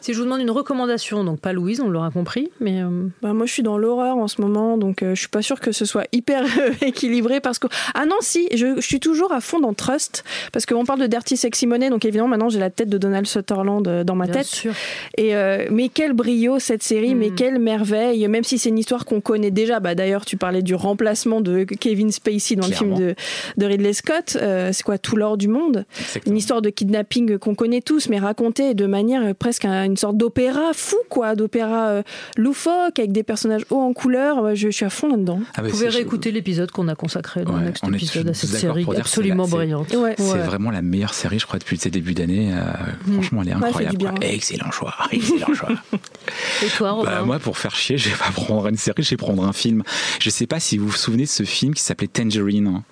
Si 0.00 0.12
je 0.12 0.18
vous 0.18 0.24
demande 0.24 0.40
une 0.40 0.50
recommandation, 0.50 1.24
donc 1.24 1.40
pas 1.40 1.52
Louise, 1.52 1.80
on 1.80 1.88
l'aura 1.88 2.10
compris, 2.10 2.50
mais. 2.60 2.82
euh, 2.82 3.08
Bah, 3.22 3.32
moi, 3.32 3.46
je 3.46 3.52
suis 3.52 3.62
dans 3.62 3.78
l'horreur 3.78 4.16
en 4.16 4.28
ce 4.28 4.40
moment, 4.40 4.76
donc 4.78 5.02
euh, 5.02 5.14
je 5.14 5.20
suis 5.20 5.28
pas 5.28 5.42
sûre 5.42 5.60
que 5.60 5.72
ce 5.72 5.84
soit 5.84 6.04
hyper 6.12 6.42
euh, 6.44 6.72
équilibré 6.82 7.40
parce 7.40 7.58
que 7.58 7.66
ah 7.94 8.06
non 8.06 8.16
si, 8.20 8.48
je, 8.54 8.76
je 8.76 8.80
suis 8.86 9.00
toujours 9.00 9.32
à 9.32 9.40
fond 9.40 9.60
dans 9.60 9.74
Trust 9.74 10.24
parce 10.52 10.66
qu'on 10.66 10.84
parle 10.84 11.00
de 11.00 11.06
Dirty 11.06 11.36
Sexy 11.36 11.66
Money, 11.66 11.90
donc 11.90 12.04
évidemment 12.04 12.28
maintenant 12.28 12.48
j'ai 12.48 12.58
la 12.60 12.70
tête 12.70 12.88
de 12.88 12.98
Donald 12.98 13.26
Sutherland 13.26 13.86
euh, 13.86 14.04
dans 14.04 14.14
ma 14.14 14.24
Bien 14.26 14.34
tête. 14.34 14.46
sûr. 14.46 14.72
Et 15.16 15.34
euh, 15.36 15.66
mais 15.70 15.88
quel 15.88 16.12
brio 16.12 16.58
cette 16.58 16.82
série, 16.82 17.14
mais 17.14 17.30
quelle 17.30 17.58
merveille, 17.58 18.26
même 18.28 18.44
si 18.44 18.58
c'est 18.58 18.68
une 18.70 18.78
histoire 18.78 19.04
qu'on 19.04 19.20
connaît 19.20 19.50
déjà. 19.50 19.80
Bah 19.80 19.94
d'ailleurs, 19.94 20.24
tu 20.24 20.36
parlais 20.36 20.62
du 20.62 20.74
remplacement 20.74 21.40
de 21.40 21.64
Kevin 21.64 22.10
Spacey 22.10 22.56
dans 22.56 22.66
Clairement. 22.66 22.96
le 22.98 23.04
film 23.04 23.08
de, 23.08 23.14
de 23.62 23.66
Ridley 23.66 23.92
Scott. 23.92 24.36
Euh, 24.40 24.70
c'est 24.72 24.82
quoi 24.82 24.98
tout 24.98 25.16
l'or 25.16 25.36
du 25.36 25.48
monde? 25.48 25.84
Une 26.26 26.36
histoire 26.36 26.62
de 26.62 26.70
kidnapping 26.70 27.38
qu'on 27.38 27.54
connaît 27.54 27.80
tous, 27.80 28.08
mais 28.08 28.18
racontée 28.18 28.74
de 28.74 28.86
manière 28.86 29.34
presque 29.34 29.64
une 29.84 29.96
sorte 29.96 30.16
d'opéra 30.16 30.72
fou, 30.74 30.96
quoi, 31.08 31.34
d'opéra 31.34 31.88
euh, 31.88 32.02
loufoque 32.36 32.98
avec 32.98 33.12
des 33.12 33.22
personnages 33.22 33.62
hauts 33.70 33.80
en 33.80 33.92
couleur. 33.92 34.54
Je, 34.54 34.68
je 34.68 34.70
suis 34.70 34.84
à 34.84 34.90
fond 34.90 35.08
là-dedans. 35.08 35.40
Ah 35.54 35.62
bah, 35.62 35.68
Vous 35.68 35.70
pouvez 35.70 35.88
réécouter 35.88 36.30
l'épisode 36.30 36.70
qu'on 36.70 36.88
a 36.88 36.94
consacré 36.94 37.44
dans 37.44 37.54
Ouais, 37.58 37.64
next 37.64 37.82
on 37.86 37.92
épisode 37.92 38.28
à 38.28 38.34
cette 38.34 38.50
série 38.50 38.86
absolument 38.96 39.44
la- 39.44 39.50
brillante. 39.50 39.92
Ouais. 39.94 40.14
C'est 40.18 40.32
Ouais. 40.32 40.38
vraiment 40.42 40.70
la 40.70 40.82
meilleure 40.82 41.14
série, 41.14 41.38
je 41.38 41.46
crois, 41.46 41.58
depuis 41.58 41.78
ces 41.78 41.90
débuts 41.90 42.14
d'année. 42.14 42.52
Euh, 42.52 43.12
Franchement, 43.12 43.42
elle 43.42 43.48
est 43.48 43.52
incroyable. 43.52 43.96
bien. 43.96 44.14
Excellent 44.20 44.70
choix, 44.70 44.94
excellent 45.12 45.54
choix. 45.54 45.70
Et 46.62 46.66
toi, 46.76 46.90
Romain 46.92 47.10
Bah, 47.10 47.22
moi, 47.24 47.38
pour 47.38 47.56
faire 47.58 47.74
chier, 47.74 47.96
je 47.98 48.08
vais 48.10 48.16
pas 48.16 48.30
prendre 48.32 48.66
une 48.68 48.76
série, 48.76 49.02
je 49.02 49.10
vais 49.10 49.16
prendre 49.16 49.44
un 49.44 49.52
film. 49.52 49.82
Je 50.20 50.30
sais 50.30 50.46
pas 50.46 50.60
si 50.60 50.76
vous 50.78 50.88
vous 50.88 50.96
souvenez 50.96 51.24
de 51.24 51.28
ce 51.28 51.42
film 51.44 51.74
qui 51.74 51.82
s'appelait 51.82 52.08
Tangerine 52.08 52.66
hein, 52.68 52.82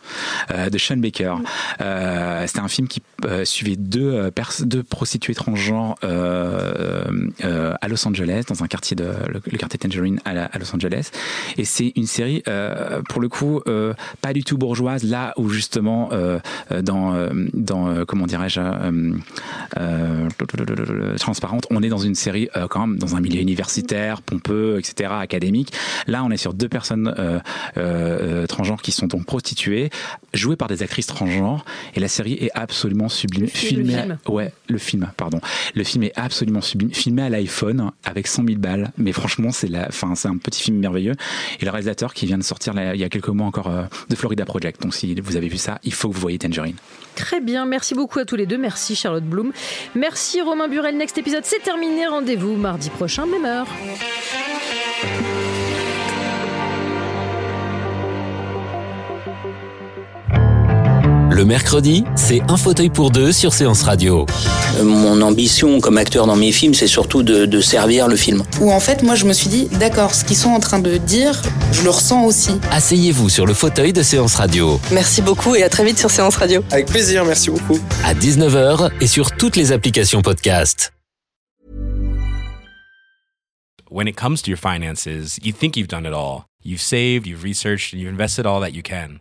euh, 0.53 0.71
de 0.71 0.79
Sean 0.79 0.97
Baker. 0.97 1.35
Euh, 1.81 2.45
C'était 2.47 2.61
un 2.61 2.69
film 2.69 2.89
qui 2.89 3.03
euh, 3.25 3.45
suivait 3.45 3.77
deux, 3.77 4.13
euh, 4.13 4.31
pers- 4.31 4.63
deux 4.65 4.83
prostituées 4.83 5.35
transgenres 5.35 5.97
euh, 6.05 6.56
à 7.81 7.89
Los 7.89 8.07
Angeles, 8.07 8.45
dans 8.49 8.63
un 8.63 8.67
quartier 8.67 8.97
de 8.97 9.05
le, 9.05 9.41
le 9.51 9.59
quartier 9.59 9.79
Tangerine 9.79 10.21
à, 10.25 10.35
la- 10.35 10.45
à 10.47 10.59
Los 10.59 10.75
Angeles. 10.75 11.11
Et 11.57 11.65
c'est 11.65 11.93
une 11.97 12.07
série, 12.07 12.43
euh, 12.49 13.01
pour 13.09 13.21
le 13.21 13.29
coup, 13.29 13.61
euh, 13.69 13.95
pas 14.21 14.33
du 14.33 14.43
tout 14.45 14.59
bourgeoise, 14.59 15.05
là 15.05 15.33
où 15.37 15.49
justement 15.49 16.11
euh, 16.13 16.39
euh, 16.73 16.83
dans 16.83 17.15
euh, 17.15 17.31
dans 17.55 17.89
euh, 17.89 18.05
comment 18.05 18.27
dirais-je 18.27 18.61
euh, 18.61 19.13
euh, 19.79 21.17
transparente, 21.19 21.67
on 21.71 21.83
est 21.83 21.89
dans 21.89 21.99
une 21.99 22.15
série 22.15 22.49
euh, 22.57 22.67
quand 22.69 22.87
même 22.87 22.99
dans 22.99 23.17
un 23.17 23.21
milieu 23.21 23.41
universitaire, 23.41 24.23
pompeux, 24.23 24.79
etc., 24.79 25.11
académique. 25.21 25.73
Là, 26.07 26.25
on 26.25 26.31
est 26.31 26.37
sur 26.37 26.55
deux 26.55 26.69
personnes 26.69 27.15
euh, 27.19 27.39
euh, 27.77 28.47
transgenres 28.47 28.83
qui 28.83 28.93
sont 28.93 29.07
donc 29.07 29.25
prostituées, 29.27 29.91
jouées 30.35 30.57
par 30.57 30.69
des 30.69 30.83
actrices 30.83 31.07
transgenres, 31.07 31.65
et 31.95 32.01
la 32.01 32.09
série 32.09 32.35
est 32.35 32.51
absolument 32.55 33.09
sublime. 33.09 33.43
Le 33.45 33.49
film, 33.49 33.83
Filmée 33.85 33.93
le 33.93 33.99
à- 33.99 34.03
film. 34.03 34.19
ouais, 34.29 34.53
le 34.69 34.79
film, 34.79 35.11
pardon. 35.17 35.41
Le 35.75 35.85
film 35.85 36.05
est 36.05 36.13
absolument 36.17 36.46
filmé 36.93 37.23
à 37.23 37.29
l'iPhone 37.29 37.91
avec 38.05 38.27
100 38.27 38.45
000 38.47 38.59
balles, 38.59 38.93
mais 38.99 39.13
franchement, 39.13 39.51
c'est 39.53 39.69
un 39.75 40.37
petit 40.39 40.63
film 40.63 40.79
merveilleux. 40.79 41.15
Et 41.61 41.65
le 41.65 41.71
réalisateur 41.71 42.15
qui 42.15 42.27
vient 42.27 42.39
de 42.39 42.43
sortir 42.43 42.75
là, 42.75 42.95
il 42.95 43.01
y 43.01 43.05
a 43.05 43.09
quelques 43.09 43.29
mois 43.29 43.47
encore 43.47 43.69
euh, 43.69 43.85
de 44.09 44.17
Florida 44.17 44.45
Project. 44.45 44.83
Donc, 44.83 44.95
si 44.95 45.15
vous 45.21 45.37
avez 45.37 45.49
vu 45.49 45.57
ça, 45.59 45.79
il 45.85 45.93
faut 45.93 46.09
que 46.09 46.15
vous 46.15 46.21
voyez 46.21 46.39
Tangerine. 46.39 46.77
Très 47.15 47.41
bien, 47.41 47.65
merci 47.65 47.95
beaucoup 47.95 48.19
à 48.19 48.25
tous 48.25 48.37
les 48.37 48.47
deux. 48.47 48.59
Merci 48.59 48.95
Charlotte 48.95 49.25
Bloom. 49.25 49.53
Merci 49.95 50.43
Romain 50.43 50.69
Burel. 50.69 50.97
Next 50.97 51.17
épisode, 51.19 51.45
c'est 51.45 51.63
terminé. 51.63 52.07
Rendez-vous 52.07 52.57
mardi 52.57 52.91
prochain, 52.91 53.27
même 53.27 53.45
heure. 53.45 53.67
Le 61.37 61.45
mercredi, 61.45 62.03
c'est 62.17 62.41
un 62.49 62.57
fauteuil 62.57 62.89
pour 62.89 63.11
deux 63.11 63.31
sur 63.31 63.53
Séance 63.53 63.83
Radio. 63.83 64.25
Mon 64.83 65.21
ambition 65.21 65.81
comme 65.81 65.99
acteur 65.99 66.27
dans 66.27 66.35
mes 66.35 66.51
films, 66.51 66.73
c'est 66.73 66.87
surtout 66.87 67.23
de, 67.23 67.45
de 67.45 67.61
servir 67.61 68.09
le 68.09 68.17
film. 68.17 68.43
Où 68.59 68.73
en 68.73 68.81
fait, 68.81 69.03
moi, 69.03 69.17
je 69.17 69.27
me 69.27 69.35
suis 69.35 69.51
dit, 69.51 69.69
d'accord, 69.73 70.15
ce 70.15 70.25
qu'ils 70.25 70.39
sont 70.39 70.49
en 70.49 70.61
train 70.61 70.79
de 70.79 70.97
dire, 70.97 71.43
je 71.73 71.83
le 71.83 71.91
ressens 71.91 72.25
aussi. 72.25 72.53
Asseyez-vous 72.71 73.29
sur 73.29 73.45
le 73.45 73.53
fauteuil 73.53 73.93
de 73.93 74.03
Séance 74.03 74.37
Radio. 74.37 74.81
Merci 74.93 75.21
beaucoup 75.21 75.55
et 75.55 75.63
à 75.63 75.69
très 75.69 75.85
vite 75.85 75.99
sur 75.99 76.11
Séance 76.11 76.37
Radio. 76.37 76.65
Avec 76.71 76.87
plaisir, 76.87 77.23
merci 77.27 77.51
beaucoup. 77.51 77.79
À 78.03 78.15
19h 78.15 78.93
et 79.03 79.07
sur 79.07 79.33
toutes 79.33 79.57
les 79.57 79.73
applications 79.73 80.23
podcast. 80.23 80.95
When 83.91 84.09
it 84.09 84.17
comes 84.17 84.41
to 84.41 84.51
your 84.51 84.59
finances, 84.59 85.37
you 85.43 85.53
think 85.53 85.77
you've 85.77 85.89
done 85.89 86.07
it 86.07 86.15
all. 86.15 86.47
You've 86.65 86.81
saved, 86.81 87.27
you've 87.27 87.45
researched, 87.45 87.93
and 87.93 88.01
you've 88.01 88.11
invested 88.11 88.47
all 88.47 88.63
that 88.63 88.73
you 88.73 88.83
can. 88.83 89.21